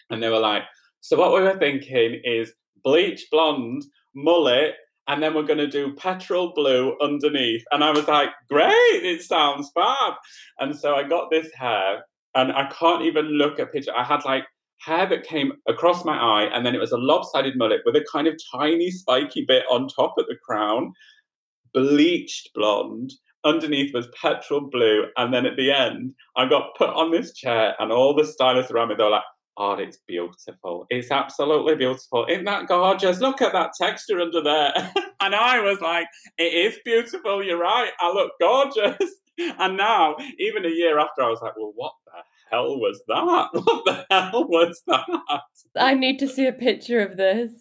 and 0.09 0.23
they 0.23 0.29
were 0.29 0.39
like. 0.39 0.63
So 0.99 1.15
what 1.15 1.31
we 1.31 1.41
were 1.41 1.57
thinking 1.57 2.19
is 2.25 2.51
bleach 2.83 3.27
blonde, 3.31 3.83
mullet, 4.15 4.75
and 5.07 5.23
then 5.23 5.33
we're 5.33 5.43
going 5.43 5.57
to 5.57 5.67
do 5.67 5.95
petrol 5.95 6.51
blue 6.53 6.97
underneath. 7.01 7.63
And 7.71 7.83
I 7.83 7.91
was 7.91 8.07
like, 8.07 8.29
great, 8.49 9.03
it 9.03 9.21
sounds 9.21 9.71
fab. 9.73 10.13
And 10.59 10.75
so 10.75 10.95
I 10.95 11.03
got 11.03 11.31
this 11.31 11.51
hair, 11.53 12.03
and 12.35 12.51
I 12.51 12.69
can't 12.77 13.03
even 13.03 13.25
look 13.25 13.59
at 13.59 13.71
picture. 13.71 13.95
I 13.95 14.03
had 14.03 14.25
like 14.25 14.43
hair 14.79 15.07
that 15.07 15.23
came 15.23 15.53
across 15.67 16.05
my 16.05 16.17
eye, 16.17 16.49
and 16.53 16.65
then 16.65 16.75
it 16.75 16.81
was 16.81 16.91
a 16.91 16.97
lopsided 16.97 17.57
mullet 17.57 17.81
with 17.85 17.95
a 17.95 18.05
kind 18.11 18.27
of 18.27 18.39
tiny 18.51 18.91
spiky 18.91 19.45
bit 19.45 19.63
on 19.71 19.87
top 19.87 20.15
at 20.19 20.25
the 20.27 20.35
crown, 20.45 20.93
bleached 21.73 22.49
blonde. 22.53 23.13
Underneath 23.43 23.93
was 23.93 24.09
petrol 24.21 24.61
blue, 24.69 25.05
and 25.15 25.33
then 25.33 25.45
at 25.45 25.55
the 25.55 25.71
end, 25.71 26.13
I 26.35 26.49
got 26.49 26.75
put 26.75 26.89
on 26.89 27.11
this 27.11 27.33
chair, 27.33 27.75
and 27.79 27.91
all 27.93 28.13
the 28.13 28.25
stylists 28.25 28.71
around 28.71 28.89
me, 28.89 28.95
they 28.95 29.03
were 29.03 29.09
like, 29.09 29.23
Oh, 29.59 29.73
it's 29.73 29.97
beautiful. 30.07 30.85
It's 30.91 31.09
absolutely 31.09 31.75
beautiful. 31.75 32.27
Isn't 32.29 32.45
that 32.45 32.67
gorgeous? 32.67 33.19
Look 33.19 33.41
at 33.41 33.53
that 33.53 33.71
texture 33.79 34.21
under 34.21 34.41
there. 34.41 34.71
and 35.19 35.33
I 35.33 35.59
was 35.61 35.81
like, 35.81 36.07
it 36.37 36.53
is 36.53 36.77
beautiful. 36.85 37.43
You're 37.43 37.59
right. 37.59 37.89
I 37.99 38.11
look 38.11 38.31
gorgeous. 38.39 38.97
And 39.59 39.77
now, 39.77 40.15
even 40.39 40.65
a 40.65 40.69
year 40.69 40.97
after, 40.97 41.21
I 41.21 41.29
was 41.29 41.43
like, 41.43 41.55
well, 41.57 41.71
what 41.75 41.93
the 42.05 42.11
hell 42.49 42.79
was 42.79 43.01
that? 43.07 43.49
What 43.53 43.85
the 43.85 44.05
hell 44.09 44.47
was 44.47 44.81
that? 44.87 45.41
I 45.75 45.93
need 45.93 46.19
to 46.19 46.27
see 46.27 46.47
a 46.47 46.53
picture 46.53 46.99
of 47.01 47.17
this. 47.17 47.51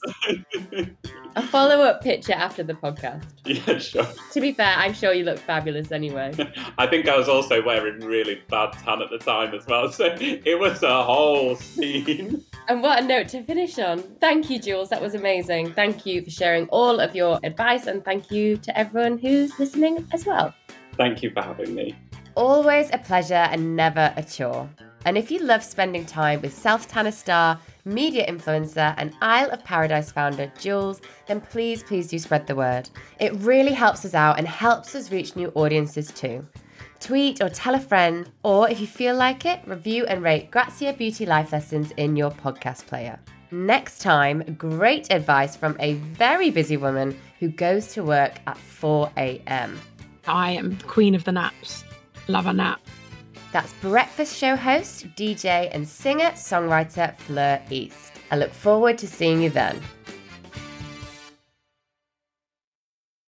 a 1.37 1.43
follow 1.43 1.83
up 1.83 2.03
picture 2.03 2.33
after 2.33 2.63
the 2.63 2.75
podcast. 2.75 3.25
Yeah, 3.47 3.79
sure. 3.79 4.07
To 4.33 4.41
be 4.41 4.53
fair, 4.53 4.75
I'm 4.77 4.93
sure 4.93 5.13
you 5.13 5.25
look 5.25 5.39
fabulous 5.39 5.93
anyway. 5.93 6.33
I 6.79 6.87
think 6.87 7.09
I 7.09 7.17
was 7.17 7.29
also 7.29 7.63
wearing 7.65 8.01
really 8.01 8.43
bad 8.49 8.73
tan 8.73 9.01
at 9.03 9.11
the 9.11 9.19
time 9.19 9.55
as 9.55 9.67
well, 9.67 9.91
so 9.93 10.17
it 10.19 10.59
was 10.59 10.83
a 10.83 11.05
whole 11.05 11.55
scene. 11.57 12.43
And 12.69 12.83
what 12.83 13.03
a 13.03 13.07
note 13.07 13.29
to 13.29 13.45
finish 13.45 13.79
on. 13.79 14.03
Thank 14.21 14.51
you, 14.51 14.59
Jules. 14.59 14.89
That 14.89 15.01
was 15.01 15.15
amazing. 15.15 15.73
Thank 15.75 16.05
you 16.05 16.25
for 16.25 16.31
sharing 16.31 16.67
all 16.69 16.99
of 16.99 17.15
your 17.15 17.39
advice, 17.45 17.87
and 17.87 18.05
thank 18.05 18.31
you 18.33 18.57
to 18.59 18.77
everyone 18.77 19.19
who's 19.19 19.57
listening 19.59 20.07
as 20.13 20.27
well. 20.27 20.53
Thank 20.97 21.23
you 21.23 21.31
for 21.31 21.43
having 21.43 21.75
me. 21.75 21.95
Always 22.37 22.91
a 22.93 22.99
pleasure 22.99 23.35
and 23.35 23.75
never 23.75 24.13
a 24.15 24.23
chore. 24.23 24.69
And 25.07 25.17
if 25.17 25.31
you 25.31 25.39
love 25.39 25.63
spending 25.63 26.05
time 26.05 26.43
with 26.43 26.53
self 26.53 26.87
tanner 26.87 27.11
star, 27.11 27.59
media 27.87 28.31
influencer, 28.31 28.95
and 28.99 29.15
Isle 29.23 29.53
of 29.53 29.65
Paradise 29.65 30.13
founder 30.13 30.53
Jules, 30.59 31.01
then 31.27 31.41
please, 31.41 31.83
please 31.83 32.09
do 32.09 32.19
spread 32.19 32.47
the 32.47 32.55
word. 32.55 32.91
It 33.19 33.33
really 33.37 33.73
helps 33.73 34.05
us 34.05 34.13
out 34.13 34.39
and 34.39 34.47
helps 34.47 34.95
us 34.95 35.11
reach 35.11 35.35
new 35.35 35.49
audiences 35.55 36.09
too. 36.09 36.47
Tweet 37.01 37.41
or 37.41 37.49
tell 37.49 37.75
a 37.75 37.81
friend, 37.81 38.31
or 38.43 38.69
if 38.69 38.81
you 38.81 38.87
feel 38.87 39.17
like 39.17 39.47
it, 39.47 39.61
review 39.67 40.05
and 40.05 40.23
rate 40.23 40.51
Grazia 40.51 40.93
Beauty 40.93 41.25
Life 41.25 41.53
Lessons 41.53 41.91
in 41.97 42.17
your 42.17 42.31
podcast 42.31 42.85
player. 42.87 43.19
Next 43.51 44.03
time, 44.03 44.43
great 44.59 45.11
advice 45.11 45.57
from 45.57 45.75
a 45.81 45.95
very 45.95 46.51
busy 46.51 46.77
woman 46.77 47.19
who 47.41 47.49
goes 47.49 47.95
to 47.95 48.05
work 48.05 48.35
at 48.47 48.59
4 48.59 49.11
a.m. 49.17 49.81
I 50.27 50.51
am 50.51 50.77
queen 50.81 51.15
of 51.15 51.25
the 51.25 51.33
naps. 51.33 51.86
Love 52.29 52.47
a 52.47 52.53
nap. 52.53 52.81
That's 53.53 53.73
breakfast 53.75 54.37
show 54.37 54.57
host, 54.57 55.07
DJ, 55.17 55.69
and 55.73 55.87
singer 55.87 56.31
songwriter 56.33 57.17
Fleur 57.19 57.63
East. 57.71 58.13
I 58.31 58.37
look 58.37 58.53
forward 58.53 58.99
to 58.99 59.07
seeing 59.07 59.41
you 59.41 59.51
then. 59.51 59.81